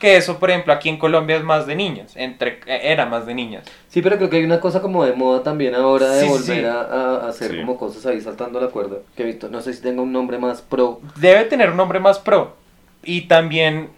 [0.00, 3.26] Que eso, por ejemplo, aquí en Colombia es más de niñas, entre, eh, era más
[3.26, 3.64] de niñas.
[3.88, 6.60] Sí, pero creo que hay una cosa como de moda también ahora de Sí, volver
[6.60, 6.64] sí.
[6.64, 7.58] A, a- a hacer Sí.
[7.60, 8.96] como cosas ahí saltando la cuerda.
[9.14, 11.00] Que he visto, no sé si tenga un nombre más pro.
[11.16, 12.56] debe tener un nombre más pro.
[13.02, 13.90] Y también,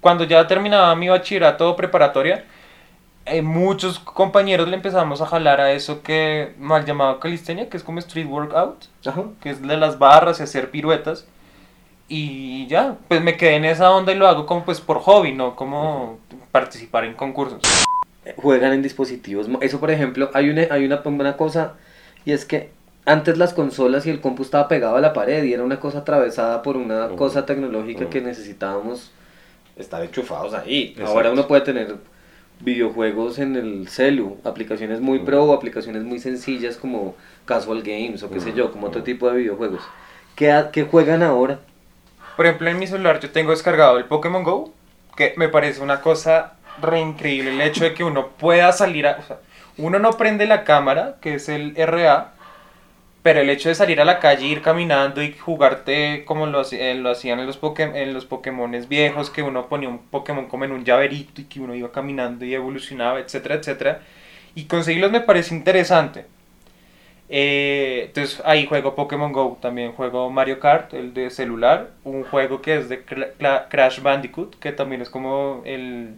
[0.00, 2.44] cuando ya terminaba mi bachillerato o preparatoria,
[3.26, 7.82] eh, muchos compañeros le empezamos a jalar a eso que mal llamado calistenia, que es
[7.82, 9.24] como street workout, Ajá.
[9.42, 11.26] que es de las barras y hacer piruetas.
[12.16, 15.32] Y ya, pues me quedé en esa onda y lo hago como pues por hobby,
[15.32, 16.20] no como
[16.52, 17.60] participar en concursos.
[18.36, 19.48] juegan en dispositivos.
[19.60, 21.72] Eso, por ejemplo, hay una, hay una, una cosa,
[22.24, 22.70] y es que
[23.04, 25.98] antes las consolas y el compu estaba pegado a la pared y era una cosa
[25.98, 27.16] atravesada por una Ujú.
[27.16, 28.10] cosa tecnológica Ujú.
[28.10, 29.10] que necesitábamos
[29.76, 30.90] estar enchufados ahí.
[30.90, 31.10] Exacto.
[31.10, 31.96] Ahora uno puede tener
[32.60, 35.26] videojuegos en el celu, aplicaciones muy Ujú.
[35.26, 39.28] pro o aplicaciones muy sencillas como Casual Games o qué sé yo, como otro tipo
[39.28, 39.80] de videojuegos.
[40.36, 41.58] ¿Qué, qué juegan ahora?
[42.36, 44.72] Por ejemplo, en mi celular yo tengo descargado el Pokémon Go,
[45.16, 47.52] que me parece una cosa re increíble.
[47.52, 49.18] El hecho de que uno pueda salir a.
[49.18, 49.38] o sea,
[49.76, 52.32] uno no prende la cámara, que es el RA,
[53.22, 56.94] pero el hecho de salir a la calle, ir caminando y jugarte como lo, eh,
[56.94, 60.72] lo hacían en los, en los Pokémones viejos, que uno ponía un Pokémon como en
[60.72, 64.02] un llaverito y que uno iba caminando y evolucionaba, etcétera, etcétera.
[64.54, 66.26] Y conseguirlos me parece interesante.
[67.28, 72.60] Eh, entonces ahí juego Pokémon Go, también juego Mario Kart, el de celular, un juego
[72.60, 76.14] que es de Crash Bandicoot, que también es como el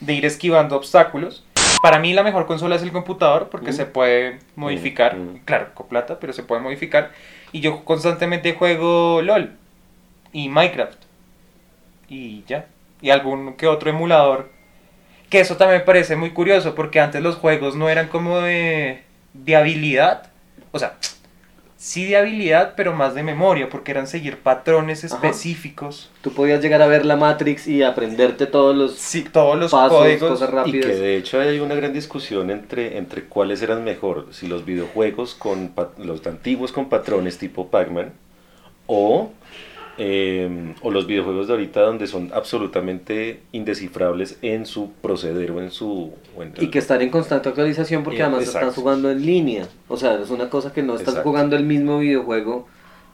[0.00, 1.44] de ir esquivando obstáculos.
[1.82, 3.74] Para mí la mejor consola es el computador porque Mm.
[3.74, 5.40] se puede modificar, Mm.
[5.44, 7.10] claro, con plata, pero se puede modificar.
[7.52, 9.52] Y yo constantemente juego LOL
[10.32, 10.98] y Minecraft.
[12.08, 12.66] Y ya.
[13.02, 14.50] Y algún que otro emulador.
[15.30, 19.03] Que eso también me parece muy curioso porque antes los juegos no eran como de,
[19.34, 20.30] de habilidad.
[20.72, 20.94] O sea,
[21.76, 25.16] sí de habilidad, pero más de memoria porque eran seguir patrones Ajá.
[25.16, 26.10] específicos.
[26.22, 29.98] Tú podías llegar a ver la Matrix y aprenderte todos los Sí, todos los pasos,
[29.98, 30.40] códigos.
[30.40, 34.46] cosas Y que de hecho hay una gran discusión entre, entre cuáles eran mejor, si
[34.46, 38.12] los videojuegos con los antiguos con patrones tipo Pac-Man
[38.86, 39.30] o
[39.98, 45.70] eh, o los videojuegos de ahorita donde son absolutamente indescifrables en su proceder o en
[45.70, 46.12] su...
[46.36, 48.68] o en- Y que están en constante actualización porque además exacto.
[48.68, 49.68] están jugando en línea.
[49.88, 51.28] O sea, es una cosa que no estás Exacto.
[51.30, 52.66] jugando el mismo videojuego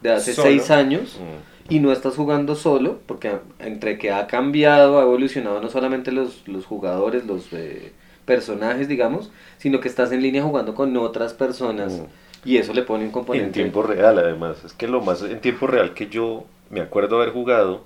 [0.03, 0.49] de hace Solo.
[0.49, 1.75] seis años Mm.
[1.75, 6.49] y no estás jugando solo porque entre que ha cambiado, ha evolucionado no solamente los,
[6.49, 7.93] los jugadores, los eh,
[8.25, 12.49] personajes, digamos, sino que estás en línea jugando con otras personas Mm.
[12.49, 13.47] y eso le pone un componente.
[13.49, 14.65] En tiempo real, además.
[14.65, 17.83] Es que lo más en tiempo real que yo me acuerdo haber jugado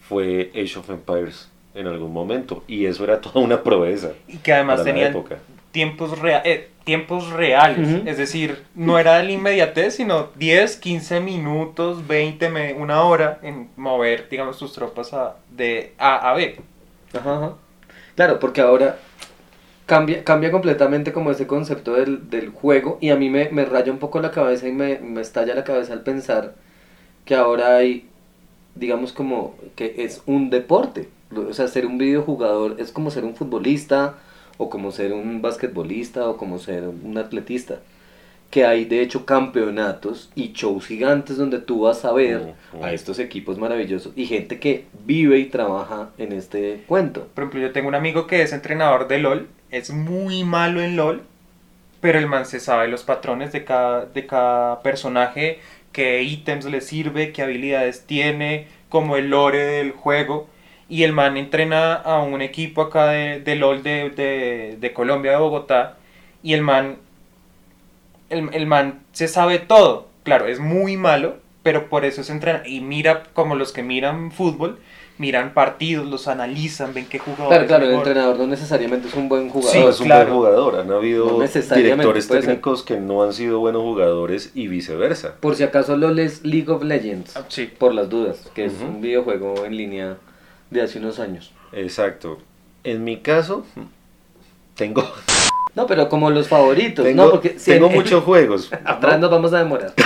[0.00, 2.64] fue Age of Empires en algún momento.
[2.66, 4.12] Y eso era toda una proeza.
[4.28, 5.12] Y que además la tenían
[5.72, 7.88] tiempos, rea- eh, tiempos reales.
[8.06, 13.68] Es decir, no era el inmediatez, sino 10, 15 minutos, 20, me- una hora en
[13.76, 16.56] mover, digamos, tus tropas a, de A a B.
[17.12, 17.52] Ajá, ajá.
[18.14, 18.96] Claro, porque ahora
[19.84, 23.92] cambia, cambia completamente como ese concepto del, del juego y a mí me, me raya
[23.92, 26.54] un poco la cabeza y me, me estalla la cabeza al pensar
[27.26, 28.08] que ahora hay,
[28.74, 31.08] digamos como que es un deporte.
[31.34, 34.14] O sea, ser un videojugador es como ser un futbolista
[34.56, 37.80] o como ser un basquetbolista o como ser un atletista.
[38.50, 42.84] Que hay de hecho campeonatos y shows gigantes donde tú vas a ver Ujú.
[42.84, 47.26] a estos equipos maravillosos y gente que vive y trabaja en este cuento.
[47.34, 50.94] Por ejemplo, yo tengo un amigo que es entrenador de LOL, es muy malo en
[50.96, 51.22] LOL,
[52.00, 55.58] pero el man se sabe los patrones de cada, de cada personaje,
[55.96, 60.46] qué ítems le sirve, qué habilidades tiene, como el lore del juego.
[60.90, 65.38] Y el man entrena a un equipo acá de, de LOL de, de, Colombia, de
[65.38, 65.96] Bogotá,
[66.42, 66.98] y el man,
[68.28, 70.08] el, el man se sabe todo.
[70.22, 72.62] Claro, es muy malo, pero por eso se entrena.
[72.66, 74.78] Y mira como los que miran fútbol,
[75.18, 79.14] miran partidos, los analizan, ven qué jugador Claro, es claro, el entrenador no necesariamente es
[79.14, 79.72] un buen jugador.
[79.72, 80.24] Sí, No, es un claro.
[80.26, 80.80] buen jugador.
[80.80, 82.40] Han habido No necesariamente, directores ser.
[82.42, 85.34] técnicos que no han sido buenos jugadores y viceversa.
[85.40, 87.66] Por si acaso LOL es League of Legends, Ah, Sí.
[87.78, 90.16] por las dudas, que es un videojuego en línea
[90.70, 91.52] de hace unos años.
[91.72, 92.38] Exacto.
[92.84, 93.64] En mi caso,
[94.74, 95.02] tengo,
[95.74, 97.30] No, pero como los favoritos, tengo, ¿no?
[97.32, 98.70] Porque si tengo en- muchos juegos.
[98.84, 99.22] Atrás ¿no?
[99.22, 99.92] nos vamos a demorar.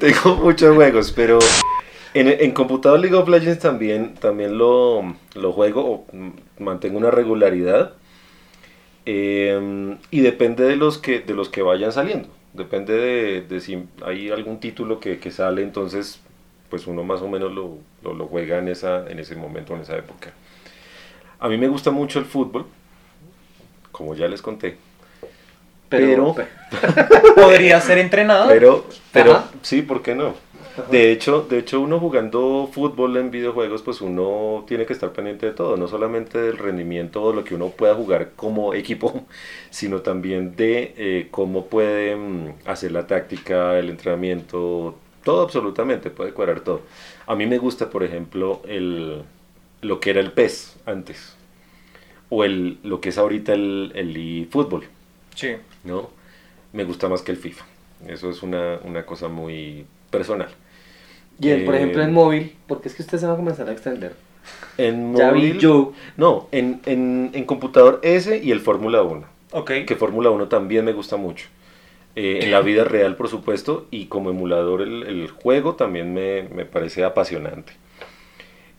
[0.00, 1.38] Tengo muchos juegos, pero
[2.14, 6.06] en, en computador League of Legends también, también lo, lo juego o
[6.58, 7.92] mantengo una regularidad.
[9.06, 12.28] Eh, y depende de los que de los que vayan saliendo.
[12.54, 16.20] Depende de, de si hay algún título que, que sale, entonces
[16.70, 19.82] pues uno más o menos lo, lo, lo juega en, esa, en ese momento, en
[19.82, 20.32] esa época.
[21.38, 22.64] A mí me gusta mucho el fútbol,
[23.92, 24.76] como ya les conté.
[25.88, 28.48] Pero, Pero- Podría ser entrenador.
[28.48, 29.50] Pero, pero Ajá.
[29.62, 30.34] sí, ¿por qué no?
[30.90, 35.46] De hecho, de hecho, uno jugando fútbol en videojuegos, pues uno tiene que estar pendiente
[35.46, 39.24] de todo, no solamente del rendimiento o lo que uno pueda jugar como equipo,
[39.70, 46.32] sino también de eh, cómo puede mm, hacer la táctica, el entrenamiento, todo absolutamente, puede
[46.32, 46.82] cuadrar todo.
[47.26, 49.22] A mí me gusta, por ejemplo, el,
[49.80, 51.36] lo que era el PES antes,
[52.30, 54.84] o el, lo que es ahorita el, el eFootball.
[55.36, 55.56] Sí.
[55.84, 56.10] ¿no?
[56.72, 57.64] Me gusta más que el FIFA.
[58.08, 60.48] Eso es una, una cosa muy personal.
[61.40, 63.68] Y en- por Eh, ejemplo en móvil, porque es que usted se va a comenzar
[63.68, 64.14] a extender.
[64.76, 65.92] En Ya vi móvil, yo.
[66.16, 69.70] no, en, en, en computador ese y el Fórmula 1, Ok.
[69.86, 71.46] que Fórmula 1 también me gusta mucho.
[72.16, 76.44] Eh, en la vida real, por supuesto, y como emulador el, el juego también me,
[76.44, 77.72] me parece apasionante.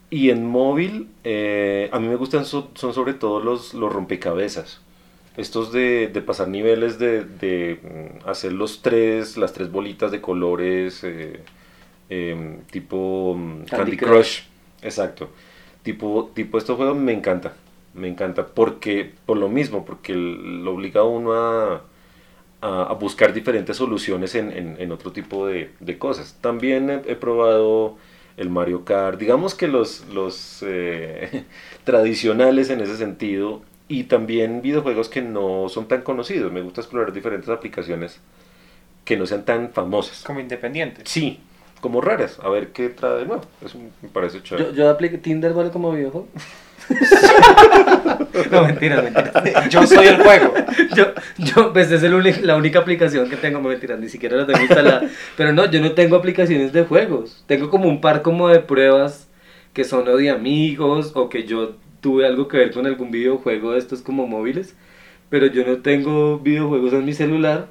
[0.08, 4.80] Y en móvil, eh, a mí me gustan so- son sobre todo los, los rompecabezas.
[5.36, 7.78] Estos de, de pasar niveles, de, de,
[8.24, 11.40] mm, hacer los tres, las tres bolitas de colores, eh,
[12.08, 14.40] em, tipo mm, Candy Candy, Crush.
[14.40, 14.42] Crush.
[14.82, 15.30] Exacto.
[15.82, 17.54] Tipo, tipo estos juegos me encanta.
[17.94, 18.46] Me encanta.
[18.48, 21.84] Porque, por lo mismo, porque lo obliga a uno a,
[22.60, 26.36] a, a buscar diferentes soluciones en, en- en otro tipo de, de cosas.
[26.40, 27.96] También he, he probado
[28.36, 31.44] el Mario Kart, digamos que los, los eh,
[31.84, 36.52] tradicionales en ese sentido, y también videojuegos que no son tan conocidos.
[36.52, 38.20] Me gusta explorar diferentes aplicaciones
[39.04, 40.22] que no sean tan famosas.
[40.24, 41.02] Como independiente.
[41.04, 41.40] Sí,
[41.80, 43.42] como raras, a ver qué trae de nuevo.
[43.64, 44.70] Eso me parece chévere.
[44.70, 45.70] Yo, yo apliqué Tinder, ¿vale?
[45.70, 46.28] Como videojuego.
[48.50, 49.68] No, mentira, mentira.
[49.68, 50.52] Yo soy el juego.
[50.94, 51.06] Yo,
[51.38, 54.60] yo, pues es el la única aplicación que tengo, me mentira, ni siquiera la tengo
[54.60, 55.08] instalada.
[55.36, 57.44] Pero no, yo no tengo aplicaciones de juegos.
[57.46, 59.28] Tengo como un par como de pruebas
[59.72, 63.72] que son o de amigos o que yo tuve algo que ver con algún videojuego
[63.72, 64.76] de estos como móviles.
[65.28, 67.68] Pero yo no tengo videojuegos en mi celular.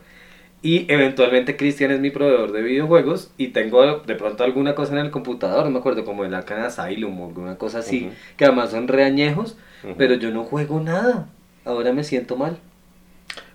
[0.65, 5.05] Y eventualmente Cristian es mi proveedor de videojuegos y tengo de pronto alguna cosa en
[5.05, 8.71] el computador, no me acuerdo, como el Arkham Asylum o alguna cosa así, que además
[8.71, 9.57] son reañejos,
[9.95, 11.29] pero yo no juego nada.
[11.65, 12.57] Ahora me siento mal.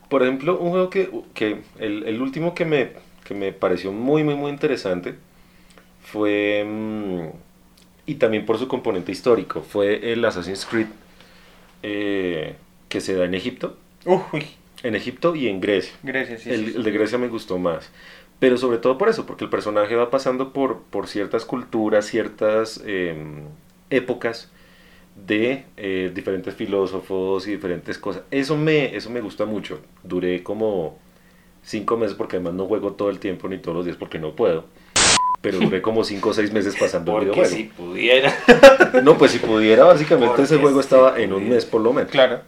[0.08, 2.92] Por ejemplo, un juego que, que el, el último que me,
[3.24, 5.16] que me pareció muy, muy, muy interesante
[6.04, 7.26] fue, mm,
[8.06, 10.86] y también por su componente histórico, fue el Assassin's Creed
[11.82, 12.54] eh,
[12.88, 14.46] que se da en Egipto, Uy,
[14.82, 15.92] en Egipto y en Grecia.
[16.02, 16.50] Grecia, sí.
[16.50, 17.90] el, sí, el de Grecia me gustó más.
[18.38, 22.82] Pero sobre todo por eso, porque el personaje va pasando por, por ciertas culturas, ciertas
[22.86, 23.42] em,
[23.90, 24.50] épocas
[25.26, 28.22] de eh, diferentes filósofos y diferentes cosas.
[28.30, 29.80] Eso me, eso me gusta mucho.
[30.02, 30.98] Duré como
[31.62, 34.34] cinco meses porque además no juego todo el tiempo ni todos los días porque no
[34.34, 34.64] puedo.
[35.42, 37.56] Pero duré como cinco o seis meses pasando el Porque videojuego.
[37.56, 38.34] si pudiera.
[39.04, 41.92] No, pues si pudiera, básicamente Porque ese juego si estaba en un mes por lo
[41.92, 42.10] menos.
[42.10, 42.40] Claro.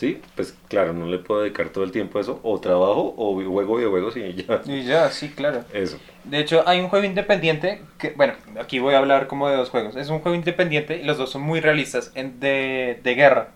[0.00, 2.40] Sí, pues claro, no le puedo dedicar todo el tiempo a eso.
[2.42, 4.62] O trabajo o juego videojuegos y ya.
[4.64, 5.62] Y ya, sí, claro.
[5.74, 5.98] Eso.
[6.24, 9.68] De hecho, hay un juego independiente que, bueno, aquí voy a hablar como de dos
[9.68, 9.96] juegos.
[9.96, 13.48] Es un juego independiente y los dos son muy realistas en- de, de guerra.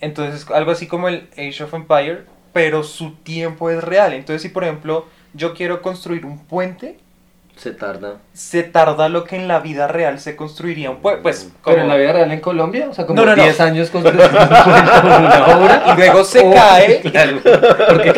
[0.00, 4.12] Entonces, algo así como el Age of Empire, pero su tiempo es real.
[4.12, 6.98] Entonces, si por ejemplo yo quiero construir un puente,
[7.58, 8.18] Se tarda.
[8.32, 11.22] se tarda lo que en la vida real se construiría un puente.
[11.22, 11.74] Pues, como...
[11.74, 13.42] Pero en la vida real en Colombia, o sea, como No, no, no.
[13.42, 15.82] 10 años construyendo una obra.
[15.92, 18.14] Y luego se Oh, cae Claro, porque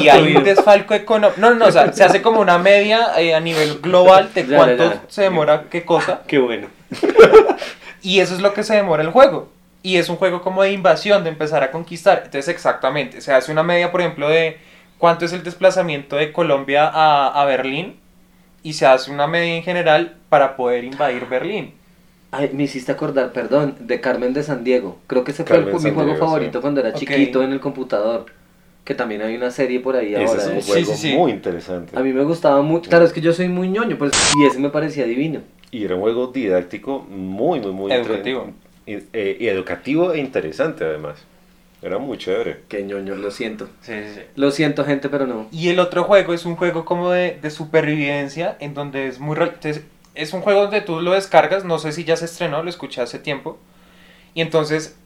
[0.00, 1.40] y hay un desfalco económico.
[1.40, 4.44] No, no, no, o sea, se hace como una media eh, a nivel global de
[4.44, 5.02] Ya, ya, cuánto ya.
[5.08, 6.20] se demora qué cosa.
[6.28, 6.68] Qué bueno.
[8.02, 9.48] Y eso es lo que se demora el juego.
[9.82, 12.18] Y es un juego como de invasión, de empezar a conquistar.
[12.24, 14.58] Entonces, exactamente, se hace una media, por ejemplo, de
[14.98, 17.98] cuánto es el desplazamiento de Colombia a, a Berlín.
[18.66, 21.70] Y se hace una media en general para poder invadir Berlín.
[22.32, 24.98] Ay, me hiciste acordar, perdón, de Carmen de San Diego.
[25.06, 26.62] Creo que ese fue el- Carmen mi juego Diego, favorito sí.
[26.62, 26.96] cuando era Ok.
[26.96, 28.26] chiquito en el computador.
[28.84, 30.42] Que también hay una serie por ahí Ese ahora.
[30.42, 30.62] es un.
[30.62, 31.14] Sí, juego sí, sí.
[31.16, 31.96] muy interesante.
[31.96, 32.90] A mí me gustaba mucho.
[32.90, 35.42] Claro, es que yo soy muy ñoño, pues, y ese me parecía divino.
[35.70, 37.92] Y era un juego didáctico muy, muy, muy...
[37.92, 38.50] Educativo.
[38.84, 41.18] Y, eh, y educativo e interesante además.
[41.86, 42.64] Era muy chévere.
[42.68, 43.68] Qué ñoño, lo siento.
[43.80, 44.20] Sí, sí, sí.
[44.34, 45.46] Lo siento, gente, pero no.
[45.52, 49.36] Y el otro juego es un juego como de, de supervivencia, en donde es muy...
[49.38, 49.84] entonces,
[50.14, 53.02] Es un juego donde tú lo descargas, no sé si ya se estrenó, lo escuché
[53.02, 53.58] hace tiempo.
[54.34, 54.98] Y entonces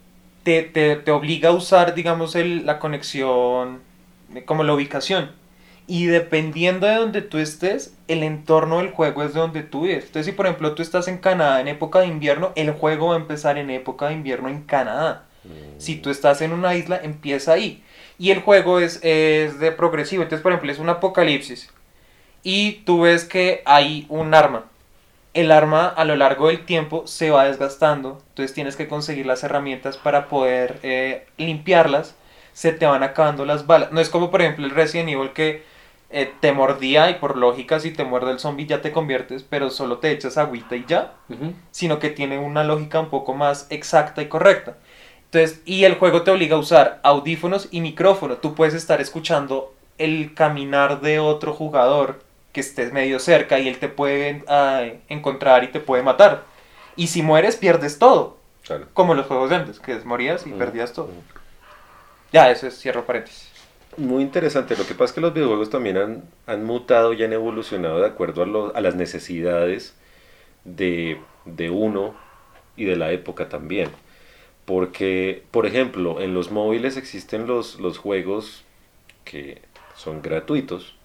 [0.43, 3.81] te, te, te obliga a usar, digamos, el, la conexión,
[4.35, 5.31] eh, como la ubicación.
[5.87, 10.05] Y dependiendo de donde tú estés, el entorno del juego es de donde tú vives.
[10.05, 13.15] Entonces, si por ejemplo tú estás en Canadá en época de invierno, el juego va
[13.15, 15.25] a empezar en época de invierno en Canadá.
[15.77, 17.83] Si tú estás en una isla, empieza ahí.
[18.19, 20.23] Y el juego es, es de progresivo.
[20.23, 21.69] Entonces, por ejemplo, es un apocalipsis.
[22.43, 24.65] Y tú ves que hay un arma.
[25.33, 28.21] El arma a lo largo del tiempo se va desgastando.
[28.29, 32.15] Entonces tienes que conseguir las herramientas para poder eh, limpiarlas.
[32.53, 33.91] Se te van acabando las balas.
[33.91, 35.63] No es como, por ejemplo, el Resident Evil que
[36.13, 39.69] eh, te mordía y por lógica si te muerde el zombie ya te conviertes, pero
[39.69, 41.13] solo te echas agüita y ya
[41.71, 44.75] sino que tiene una lógica un poco más exacta y correcta.
[45.33, 48.35] Entonces, y el juego te obliga a usar audífonos y micrófono.
[48.35, 52.19] Tú puedes estar escuchando el caminar de otro jugador
[52.51, 56.43] que esté medio cerca y él te puede ah, encontrar y te puede matar.
[56.97, 58.37] Y si mueres, pierdes todo.
[58.65, 58.87] Claro.
[58.93, 60.57] Como los juegos de antes, que morías y Mm.
[60.57, 61.09] perdías todo.
[62.33, 63.49] Ya, eso es, cierro paréntesis.
[63.95, 64.75] Muy interesante.
[64.75, 68.07] Lo que pasa es que los videojuegos también han, han mutado y han evolucionado de
[68.07, 69.95] acuerdo a, lo- a las necesidades
[70.65, 72.15] de, de uno
[72.75, 73.89] y de la época también.
[74.71, 78.63] Porque, por ejemplo, en los móviles existen los, los juegos
[79.25, 79.61] que
[79.95, 80.95] son gratuitos,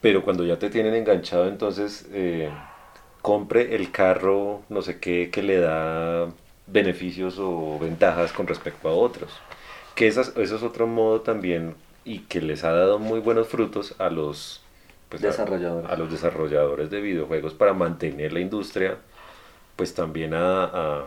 [0.00, 2.50] pero cuando ya te tienen enganchado, entonces eh,
[3.22, 6.28] compre el carro, no sé qué, que le da
[6.66, 9.32] beneficios o ventajas con respecto a otros.
[9.94, 13.94] Que esas- eso es otro modo también y que les ha dado muy buenos frutos
[13.98, 14.62] a los,
[15.08, 15.90] pues, a- Desarrolladores.
[15.90, 18.98] a los desarrolladores de videojuegos para mantener la industria
[19.76, 21.04] pues también a, a,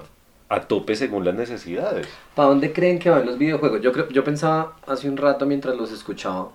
[0.50, 2.20] a tope según las necesidades.
[2.34, 3.82] ¿Para dónde creen que van los videojuegos?
[3.82, 6.52] Yo, creo, yo pensaba hace un rato mientras los escuchaba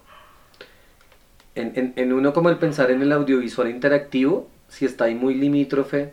[1.54, 5.34] en, en, en uno como el pensar en el audiovisual interactivo, si está ahí muy
[5.34, 6.12] limítrofe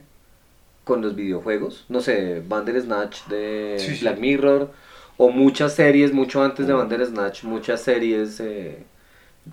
[0.83, 1.85] con los videojuegos.
[1.89, 4.01] No sé, Bandersnatch de Sí, sí.
[4.01, 4.71] Black Mirror
[5.17, 6.77] o muchas series, mucho antes de Mm.
[6.77, 8.85] Bandersnatch, muchas series eh,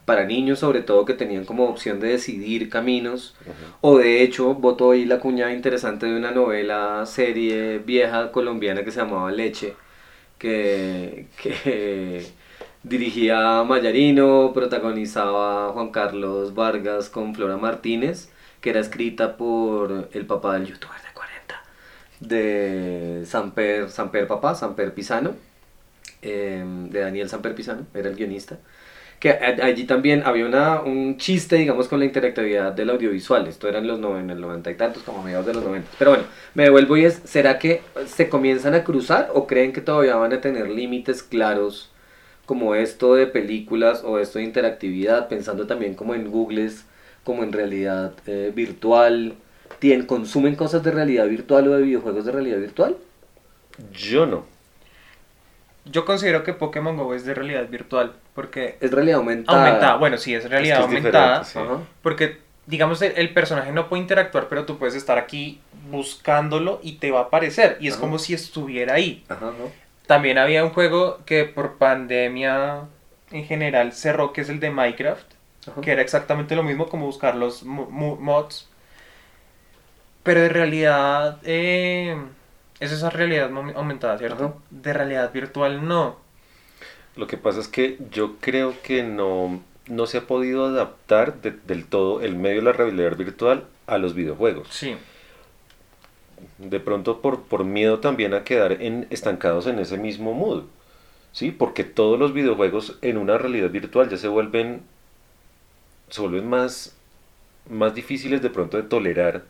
[0.05, 3.35] para niños sobre todo que tenían como opción de decidir caminos.
[3.81, 8.91] O de hecho, votó ahí la cuñada interesante de una novela, serie vieja colombiana que
[8.91, 9.75] se llamaba Leche,
[10.39, 12.27] que, que
[12.83, 18.31] dirigía Mayarino, protagonizaba Juan Carlos Vargas con Flora Martínez,
[18.61, 21.63] que era escrita por el papá del youtuber de 40,
[22.21, 25.35] de Samper, Samper Papá, Samper Pisano,
[26.23, 28.59] eh, de Daniel Samper Pisano, era el guionista
[29.19, 33.47] que allí también había una, un chiste, digamos, con la interactividad del audiovisual.
[33.47, 35.91] Esto era en los en el noventa y tantos, como mediados de los 90.
[35.99, 39.81] Pero bueno, me devuelvo y es, ¿será que se comienzan a cruzar o creen que
[39.81, 41.91] todavía van a tener límites claros
[42.47, 45.29] como esto de películas o esto de interactividad?
[45.29, 46.85] Pensando también como en Googles
[47.29, 49.35] como en realidad eh, virtual?
[49.81, 52.97] ¿Tienen, ¿Consumen cosas de realidad virtual o de videojuegos de realidad virtual?
[53.93, 54.47] Yo no.
[55.91, 58.77] Yo considero que Pokémon Go es de realidad virtual, porque...
[58.81, 59.59] Es realidad aumentada.
[59.67, 61.45] Aumentada, bueno, sí, es realidad Es que es aumentada.
[61.45, 61.59] sí.
[62.03, 65.61] Porque, digamos, el, el personaje no puede interactuar, pero tú puedes estar aquí
[65.91, 67.79] buscándolo y te va a aparecer.
[67.81, 68.01] Y es Ajá.
[68.03, 69.25] como si estuviera ahí.
[69.29, 69.53] Ajá.
[70.07, 72.81] También había un juego que por pandemia
[73.31, 75.27] en general cerró, que es el de Minecraft,
[75.71, 75.81] Ajá.
[75.81, 78.69] que era exactamente lo mismo como buscar los mo- mo- mods.
[80.23, 82.17] Pero de realidad, eh,
[82.81, 84.45] es esa realidad aumentada, ¿cierto?
[84.45, 84.55] Ajá.
[84.71, 86.17] De realidad virtual no.
[87.17, 91.51] Lo que pasa es que yo creo que no, no se ha podido adaptar de-
[91.67, 94.69] del todo el medio de la realidad virtual a los videojuegos.
[94.71, 94.97] Sí.
[96.59, 100.65] De pronto por, por miedo también a quedar en, estancados en ese mismo mood.
[101.33, 101.51] ¿Sí?
[101.51, 104.83] Porque todos los videojuegos en una realidad virtual ya se vuelven,
[106.11, 106.97] se vuelven más,
[107.69, 109.43] más difíciles de pronto de tolerar,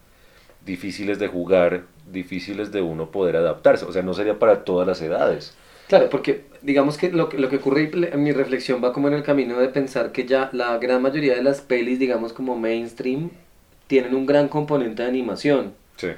[0.68, 1.70] difíciles de jugar,
[2.12, 3.84] difíciles de uno poder adaptarse.
[3.86, 5.54] O sea, no sería para todas las edades.
[5.88, 9.14] Claro, porque digamos que lo, que lo que ocurre, ple- mi reflexión va como en
[9.14, 13.30] el camino de pensar que ya la gran mayoría de las pelis, digamos como mainstream,
[13.86, 15.72] tienen un gran componente de animación.
[15.96, 16.08] Sí.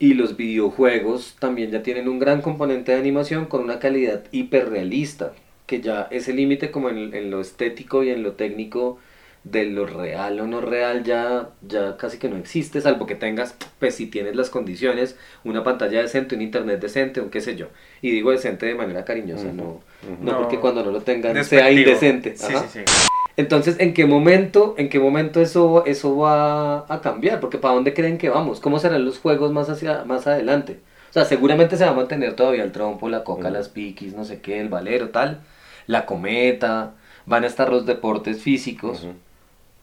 [0.00, 5.32] Y los videojuegos también ya tienen un gran componente de animación con una calidad hiperrealista,
[5.66, 8.98] que ya ese límite como en, en lo estético y en lo técnico
[9.44, 13.54] de lo real o no real ya, ya casi que no existe, salvo que tengas,
[13.78, 17.66] pues si tienes las condiciones, una pantalla decente, un internet decente, un qué sé yo.
[18.00, 19.80] Y digo decente de manera cariñosa, no,
[20.22, 20.38] no, No.
[20.38, 22.36] porque cuando no lo tengan sea indecente.
[22.36, 22.66] Sí, Ajá.
[22.68, 23.08] sí, sí.
[23.36, 27.40] Entonces, ¿en qué momento, en qué momento eso, eso va a cambiar?
[27.40, 28.60] Porque ¿para dónde creen que vamos?
[28.60, 30.78] ¿Cómo serán los juegos más hacia más adelante?
[31.10, 34.24] O sea, seguramente se va a mantener todavía el trompo, la coca, las piquis, no
[34.24, 35.40] sé qué, el valero, tal,
[35.86, 36.92] la cometa,
[37.26, 39.06] van a estar los deportes físicos.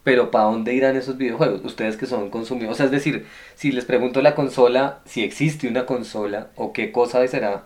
[0.04, 1.64] Pero ¿para dónde irán esos videojuegos?
[1.64, 3.26] Ustedes que son consumidores, o sea, es decir,
[3.56, 7.66] si les pregunto la consola, si existe una consola o qué cosa será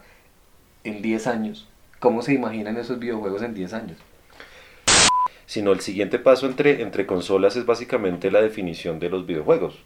[0.84, 1.68] en 10 años,
[2.00, 3.98] ¿cómo se imaginan esos videojuegos en 10 años?
[5.46, 9.78] sino el siguiente paso entre, entre consolas es básicamente la definición de los videojuegos.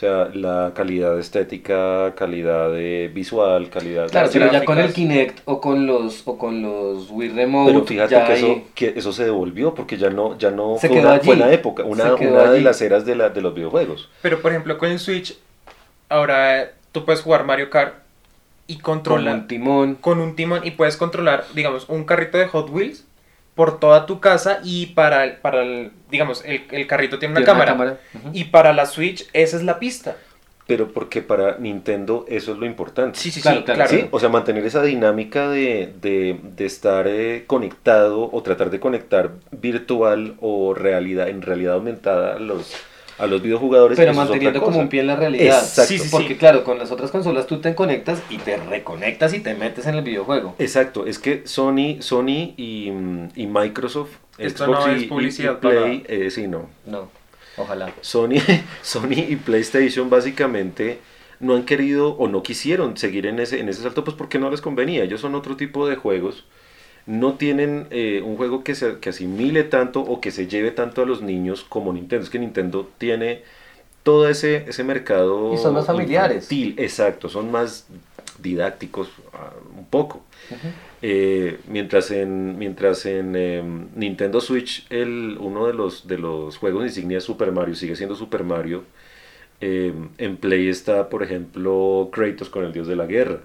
[0.00, 4.08] O sea, la calidad estética, calidad eh, visual, calidad...
[4.08, 4.94] Claro, pero ya con el.
[4.94, 8.62] Kinect o con los o con los Wii Remote, Pero fíjate ya que hay- eso,
[8.74, 11.30] que eso se devolvió porque ya no, ya no Se fue, quedó una, allí.
[11.32, 14.08] una época, una, una de las eras de, la, de los videojuegos.
[14.22, 15.36] Pero por ejemplo con el Switch,
[16.08, 17.92] ahora tú puedes jugar Mario Kart
[18.68, 19.94] y con controlar un timón.
[19.96, 23.04] con un timón y puedes controlar, digamos, un carrito de Hot Wheels
[23.60, 27.44] por toda tu casa y para el, para el digamos, el, el carrito tiene una
[27.44, 27.98] tiene cámara.
[28.32, 30.16] Y para la Switch esa es la pista.
[30.66, 33.18] Pero porque para Nintendo eso es lo importante.
[33.18, 33.90] Sí, sí, Claro, sí, claro, claro.
[33.90, 34.08] ¿Sí?
[34.12, 39.32] O sea, mantener esa dinámica de, de, de estar eh, conectado o tratar de conectar
[39.50, 42.74] virtual o realidad en realidad aumentada los,
[43.20, 43.96] a los videojugadores.
[43.96, 45.58] Pero manteniendo como un pie en la realidad.
[45.58, 45.88] Exacto.
[45.88, 46.10] Sí, sí, sí.
[46.10, 49.86] Porque claro, con las otras consolas tú te conectas y te reconectas y te metes
[49.86, 50.54] en el videojuego.
[50.58, 52.90] Exacto, es que Sony, Sony y,
[53.36, 56.68] y Microsoft, Esto Xbox no y- es y- publicidad y Play, eh, sí, no.
[56.86, 57.10] No,
[57.56, 57.92] ojalá.
[58.00, 58.36] Sony,
[58.82, 60.98] Sony y PlayStation básicamente
[61.40, 64.50] no han querido o no quisieron seguir en ese, en ese salto, pues porque no
[64.50, 65.04] les convenía.
[65.04, 66.44] Ellos son otro tipo de juegos.
[67.10, 71.02] No tienen eh, un juego que, se, que asimile tanto o que se lleve tanto
[71.02, 72.24] a los niños como Nintendo.
[72.24, 73.42] Es que Nintendo tiene
[74.04, 75.52] todo ese, ese mercado.
[75.52, 76.50] Y son más familiares.
[76.52, 76.74] infantil.
[76.78, 77.86] Exacto, son más
[78.40, 80.22] didácticos ah, un poco.
[81.02, 86.84] Eh, mientras en, mientras en em, Nintendo Switch el, uno de los, de los juegos
[86.84, 88.84] insignia es Super Mario, sigue siendo Super Mario.
[89.60, 93.40] Em, en Play está, por ejemplo, Kratos con el Dios de la Guerra.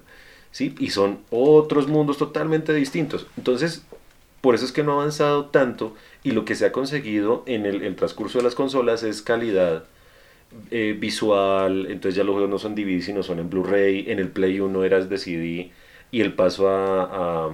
[0.56, 0.74] ¿Sí?
[0.80, 3.28] Y son otros mundos totalmente distintos.
[3.36, 3.84] Entonces,
[4.40, 7.66] por eso es que no ha avanzado tanto y lo que se ha conseguido en
[7.66, 9.84] el, transcurso de las consolas es calidad
[10.72, 14.30] eh, visual, entonces ya los juegos no son DVD sino son en Blu-ray, en el
[14.30, 15.72] Play 1 eras de CD
[16.12, 17.50] y el paso a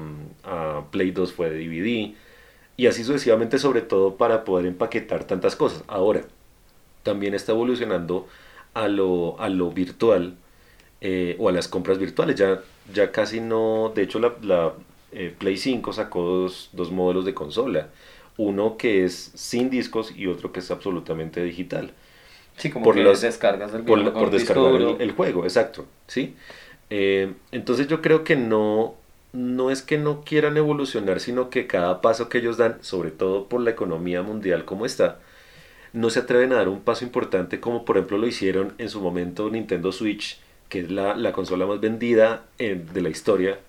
[0.91, 2.14] Play 2 fue de DVD
[2.78, 5.84] y así sucesivamente sobre todo para poder empaquetar tantas cosas.
[5.88, 6.22] Ahora,
[7.02, 8.28] también está evolucionando
[8.76, 10.36] a lo, a lo virtual
[11.04, 12.36] eh, o a las compras virtuales.
[12.36, 12.62] Ya,
[12.94, 14.74] ya casi no, de hecho la, la,
[15.12, 17.89] eh, Play 5 sacó dos, dos modelos de consola.
[18.38, 21.92] Uno que es sin discos y otro que es absolutamente digital.
[22.58, 25.86] Sí, como Por que los- descargas del Por, descargar el, el juego, exacto.
[26.08, 26.36] ¿sí?
[26.89, 28.96] Eh, entonces yo creo que no,
[29.34, 33.48] no es que no quieran evolucionar, sino que cada paso que ellos dan, sobre todo
[33.48, 35.20] por la economía mundial como está,
[35.94, 39.02] no se atreven a dar un paso importante como por ejemplo lo hicieron en su
[39.02, 40.39] momento Nintendo Switch,
[40.72, 43.60] que es la, la consola más vendida en- de la historia.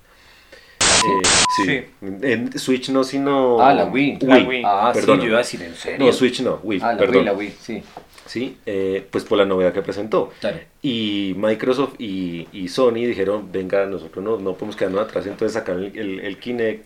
[0.80, 1.64] Eh, sí.
[1.66, 1.82] Sí.
[2.22, 3.60] En Switch no, sino...
[3.60, 4.18] Ah, la Wii.
[4.22, 4.62] La Wii.
[4.64, 5.20] Ah, Perdona.
[5.20, 6.06] sí, yo iba a decir en serio.
[6.06, 7.16] No, Switch no, Wii, Ah, la perdón.
[7.16, 7.82] Wii, la Wii, sí.
[8.24, 8.56] ¿sí?
[8.64, 10.32] Eh, pues por la novedad que presentó.
[10.80, 15.84] Y Microsoft y, y Sony dijeron, venga, nosotros no, no podemos quedarnos atrás, entonces sacaron
[15.84, 16.84] el, el, el Kinect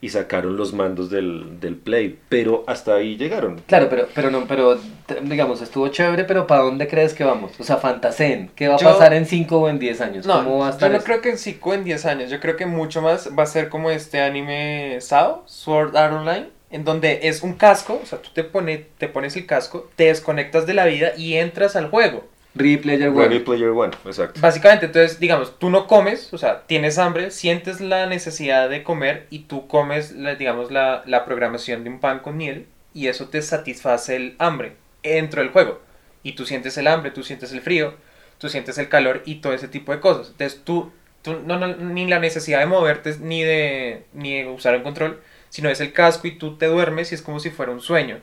[0.00, 3.60] y sacaron los mandos del, del Play, pero hasta ahí llegaron.
[3.66, 4.78] Claro, pero, pero no, pero
[5.22, 7.52] digamos, estuvo chévere, pero ¿para dónde crees que vamos?
[7.58, 10.26] O sea, fantaseen, ¿qué va a Yo- pasar en 5 o en 10 años?
[10.26, 11.04] ¿Cómo No, va a yo estar no eso?
[11.06, 12.30] creo que en 5 en 10 años.
[12.30, 16.48] Yo creo que mucho más va a ser como este anime SAO, Sword Art Online,
[16.70, 20.04] en donde es un casco, o sea, tú te, pone, te pones el casco, te
[20.04, 22.24] desconectas de la vida y entras al juego.
[22.56, 23.40] Ready Player Ready One.
[23.40, 24.40] Player One, exacto.
[24.40, 29.26] Básicamente, entonces, digamos, tú no comes, o sea, tienes hambre, sientes la necesidad de comer
[29.30, 33.28] y tú comes, la, digamos, la, la programación de un pan con miel y eso
[33.28, 35.80] te satisface el hambre dentro del juego.
[36.22, 37.94] Y tú sientes el hambre, tú sientes el frío,
[38.38, 40.28] tú sientes el calor y todo ese tipo de cosas.
[40.30, 40.90] Entonces, tú,
[41.22, 45.20] tú no, no- ni la necesidad de moverte ni de, ni de usar el control,
[45.50, 48.18] sino es el casco y tú te duermes y es como si fuera un sueño.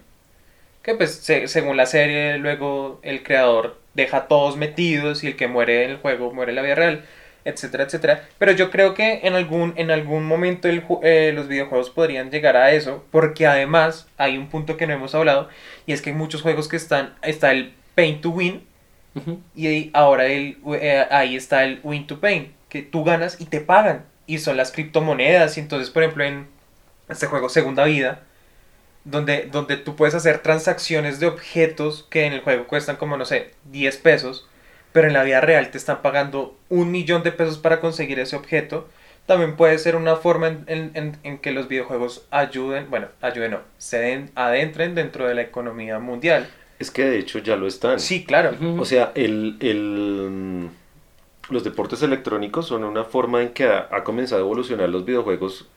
[0.82, 5.36] Que pues se- según la serie luego el creador deja a todos metidos y el
[5.36, 7.06] que muere en el juego muere en la vida real,
[7.46, 8.28] etcétera, etcétera.
[8.38, 12.56] Pero yo creo que en algún, en algún momento el eh, los videojuegos podrían llegar
[12.58, 15.50] a eso, porque además hay un punto que no hemos hablado
[15.86, 18.64] y es que hay muchos juegos que están, está el Paint to Win
[19.56, 23.62] y ahora el, eh, ahí está el Win to Paint, que tú ganas y te
[23.62, 24.06] pagan.
[24.26, 25.58] Y son las criptomonedas.
[25.58, 26.48] Y entonces, por ejemplo, en
[27.10, 28.24] este juego Segunda Vida,
[29.06, 33.26] donde, donde tú puedes hacer transacciones de objetos que en el juego cuestan como, no
[33.26, 34.48] sé, 10 pesos,
[34.92, 38.36] pero en la vida real te están pagando un millón de pesos para conseguir ese
[38.36, 38.88] objeto.
[39.26, 43.52] También puede ser una forma en, en- en- en que los videojuegos ayuden, bueno, ayuden
[43.52, 46.48] no, se den- adentren dentro de la economía mundial.
[46.80, 48.00] Es que de hecho ya lo están.
[48.00, 48.52] Sí, claro.
[48.80, 50.68] O sea, el, el, mm,
[51.50, 55.68] los deportes electrónicos son una forma en que ha, ha comenzado a evolucionar los videojuegos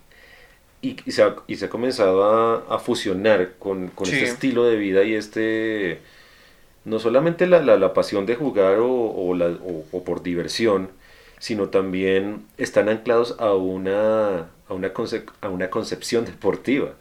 [0.83, 4.17] y, y se, ha, y se ha comenzado a, a fusionar con, con Sí.
[4.17, 6.01] este estilo de vida y este...
[6.85, 10.91] No solamente la, la- la pasión de jugar o, o la- o- o por diversión,
[11.39, 14.93] sino también están anclados a una, a una,
[15.43, 16.95] a una concepción deportiva.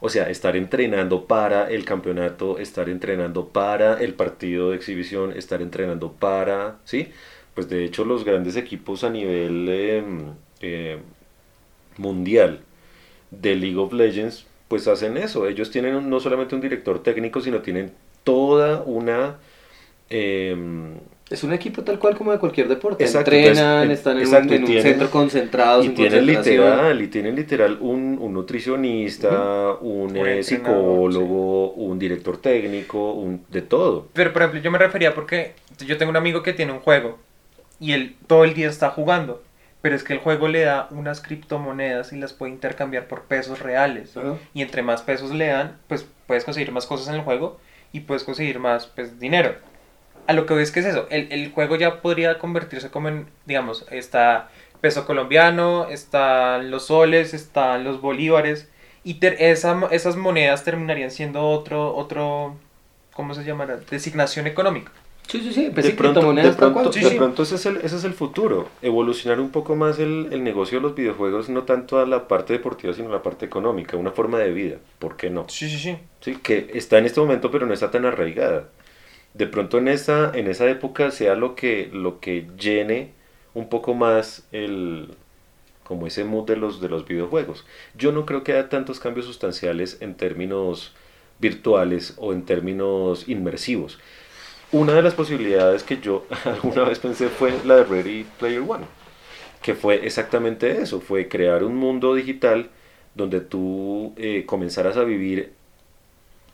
[0.00, 5.62] O sea, estar entrenando para el campeonato, estar entrenando para el partido de exhibición, estar
[5.62, 7.10] entrenando para, ¿sí?
[7.54, 10.98] Pues de hecho los grandes equipos a nivel em, eh,
[11.96, 12.63] mundial
[13.40, 15.46] de League of Legends, pues hacen eso.
[15.46, 17.92] Ellos tienen un- no solamente un director técnico, sino tienen
[18.24, 19.36] toda una...
[20.10, 20.94] em,
[21.30, 23.02] Es un equipo tal cual como de cualquier deporte.
[23.04, 26.26] Exacto, Entrenan, entonces, están en exacto, un, y en un tienen- centro concentrado, y tienen
[26.26, 33.42] literal, y tienen literal un, un nutricionista, un, Un eh, psicólogo, un director técnico, un,
[33.50, 34.08] de todo.
[34.12, 35.54] Pero por ejemplo, yo me refería porque
[35.86, 37.18] yo tengo un amigo que tiene un juego
[37.80, 39.42] y él todo el día está jugando,
[39.84, 43.58] pero es que el juego le da unas criptomonedas y las puede intercambiar por pesos
[43.58, 44.14] reales.
[44.54, 47.60] Y entre más pesos le dan, pues puedes conseguir más cosas en el juego
[47.92, 49.56] y puedes conseguir más pues, dinero.
[50.26, 53.26] A lo que ves que es eso, el, el juego ya podría convertirse como en,
[53.44, 54.48] digamos, está
[54.80, 58.70] peso colombiano, están los soles, están los bolívares,
[59.02, 62.56] y ter- esa esas monedas terminarían siendo otro, otro,
[63.12, 63.76] ¿cómo se llamará?
[63.76, 64.92] Designación económica.
[65.28, 65.70] Sí, sí, sí.
[65.72, 66.92] Pues de sí, pronto, criptomonedas de pronto, cual.
[67.00, 67.16] de sí.
[67.16, 70.78] pronto ese, es el, ese es el futuro, evolucionar un poco más el, el negocio
[70.78, 74.12] de los videojuegos, no tanto a la parte deportiva, sino a la parte económica, una
[74.12, 75.46] forma de vida, ¿por qué no?
[75.48, 75.98] Sí, sí, sí.
[76.20, 78.68] Sí, que está en este momento pero no está tan arraigada.
[79.34, 83.12] De pronto en esa, en esa época sea lo que, lo que llene
[83.54, 85.14] un poco más el
[85.84, 87.66] como ese mood de los, de los videojuegos.
[87.96, 90.94] Yo no creo que haya tantos cambios sustanciales en términos
[91.40, 93.98] virtuales o en términos inmersivos.
[94.74, 98.84] Una de las posibilidades que yo alguna vez pensé fue la de Ready Player One,
[99.62, 102.70] que fue exactamente eso, fue crear un mundo digital
[103.14, 105.52] donde tú eh, comenzaras a vivir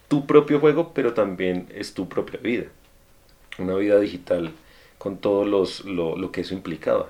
[0.08, 2.64] tu propio juego, pero también es tu propia vida.
[3.58, 4.52] Una vida digital
[4.98, 7.06] con todo los, lo, lo que eso implicaba.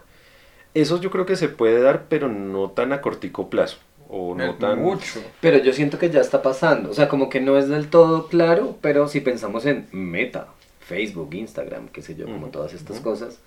[0.74, 3.78] Eso yo creo que se puede dar, pero no tan a cortico plazo.
[4.08, 4.80] O no Es tan...
[4.80, 5.20] mucho.
[5.40, 6.88] Pero yo siento que ya está pasando.
[6.88, 10.46] O sea, como que no es del todo claro, pero si pensamos en Meta,
[10.90, 13.38] Facebook, Instagram, qué sé yo, como todas estas cosas,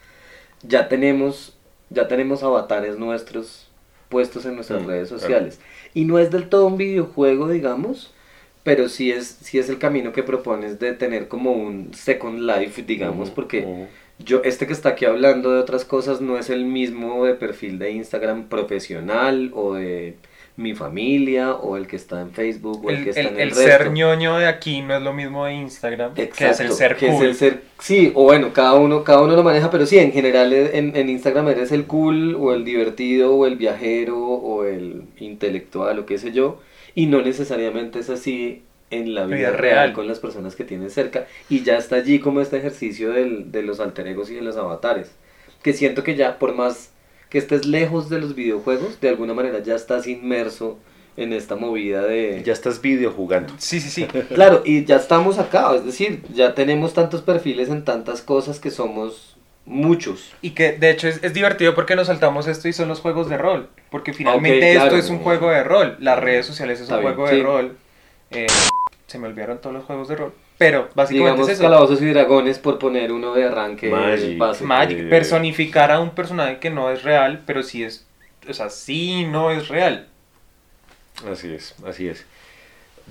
[0.63, 1.57] ya tenemos,
[1.89, 3.67] ya tenemos avatares nuestros
[4.09, 5.21] puestos en nuestras Mm, redes claro.
[5.21, 5.59] sociales.
[5.93, 8.13] Y no es del todo un videojuego, digamos,
[8.63, 12.83] pero sí es, sí es el camino que propones de tener como un Second Life,
[12.83, 13.87] digamos, porque
[14.19, 17.77] yo, este que está aquí hablando de otras cosas no es el mismo de perfil
[17.77, 20.15] de Instagram profesional o de
[20.55, 23.33] mi familia o el que está en Facebook o el, El, que está el- en
[23.35, 23.63] el, el resto.
[23.63, 26.95] ser ñoño de aquí no es lo mismo de Instagram, que es el Exacto, ser
[26.95, 27.25] que es cool.
[27.25, 30.53] el ser- sí, o bueno, cada uno, cada uno lo maneja, pero sí, en general
[30.53, 35.97] en, en Instagram eres el cool o el divertido o el viajero o el intelectual
[35.99, 36.59] o qué sé yo,
[36.93, 38.61] y no necesariamente es así
[38.91, 39.93] en la vida, Vida real, real.
[39.93, 43.63] con las personas que tienes cerca y ya está allí como este ejercicio del- de
[43.63, 45.11] los alter egos y de los avatares
[45.63, 46.91] que siento que ya por más
[47.33, 50.77] que estés lejos de los videojuegos de alguna manera ya estás inmerso
[51.17, 53.53] en esta movida de Ya estás videojugando.
[53.57, 54.05] Sí, sí, sí.
[54.35, 58.69] claro y ya estamos acá es decir ya tenemos tantos perfiles en tantas cosas que
[58.69, 59.35] somos
[59.65, 62.99] muchos Y que de hecho es, es divertido porque nos saltamos esto y son los
[62.99, 63.67] juegos de rol.
[63.89, 64.85] Porque finalmente claro.
[64.85, 65.97] esto es un juego de rol.
[65.99, 67.35] Las redes sociales es Está un bien, juego sí.
[67.37, 67.77] de rol.
[68.29, 68.47] Eh,
[69.07, 70.33] se me olvidaron todos los juegos de rol.
[70.57, 71.63] Pero básicamente digamos es eso.
[71.63, 74.37] calabozos y dragones por poner uno de arranque Magic.
[74.37, 74.65] básico.
[74.67, 78.05] Magic, Eh, personificar a un personaje que no es real, pero sí es.
[78.47, 80.07] O sea, sí no es real.
[81.29, 82.25] Así es, así es.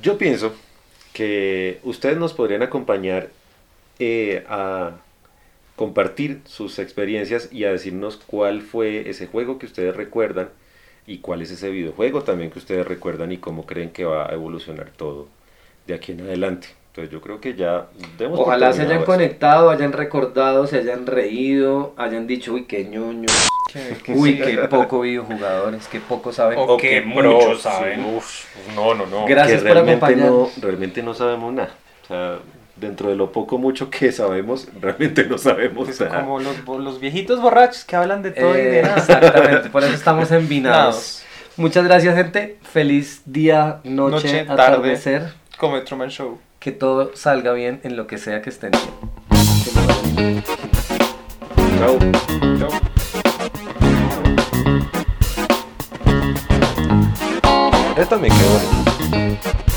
[0.00, 0.54] Yo pienso
[1.12, 3.30] que ustedes nos podrían acompañar
[3.98, 4.92] eh, a
[5.76, 10.50] compartir sus experiencias y a decirnos cuál fue ese juego que ustedes recuerdan
[11.06, 14.34] y cuál es ese videojuego también que ustedes recuerdan y cómo creen que va a
[14.34, 15.28] evolucionar todo
[15.86, 16.68] de aquí en adelante.
[16.92, 17.86] Entonces yo creo que ya
[18.18, 23.28] demos Ojalá se hayan conectado, hayan recordado, se hayan reído, hayan dicho, uy, qué ñoño,
[23.72, 24.42] Que- que uy, sí.
[24.42, 26.58] qué poco videojugadores, qué poco saben.
[26.60, 28.04] O que muchos saben.
[28.14, 28.44] Uf,
[28.76, 29.24] no, no, no.
[29.24, 30.58] Gracias que por realmente acompañarnos.
[30.58, 31.70] no, realmente no sabemos nada.
[32.04, 32.38] O sea,
[32.76, 36.20] dentro de lo poco mucho que sabemos, realmente no sabemos Es nada.
[36.20, 38.96] como los, los viejitos borrachos que hablan de todo y Eh, de nada.
[38.98, 40.78] exactamente, por eso estamos envinados.
[40.94, 41.22] Nados.
[41.56, 42.58] Muchas gracias, gente.
[42.70, 44.62] Feliz día, noche, Noche, tarde.
[44.62, 45.32] atardecer.
[45.56, 46.38] Como el Truman Show.
[46.62, 48.70] Que todo salga bien en lo que sea que estén.
[51.80, 51.98] Chao.
[57.96, 59.71] Esta me quedó.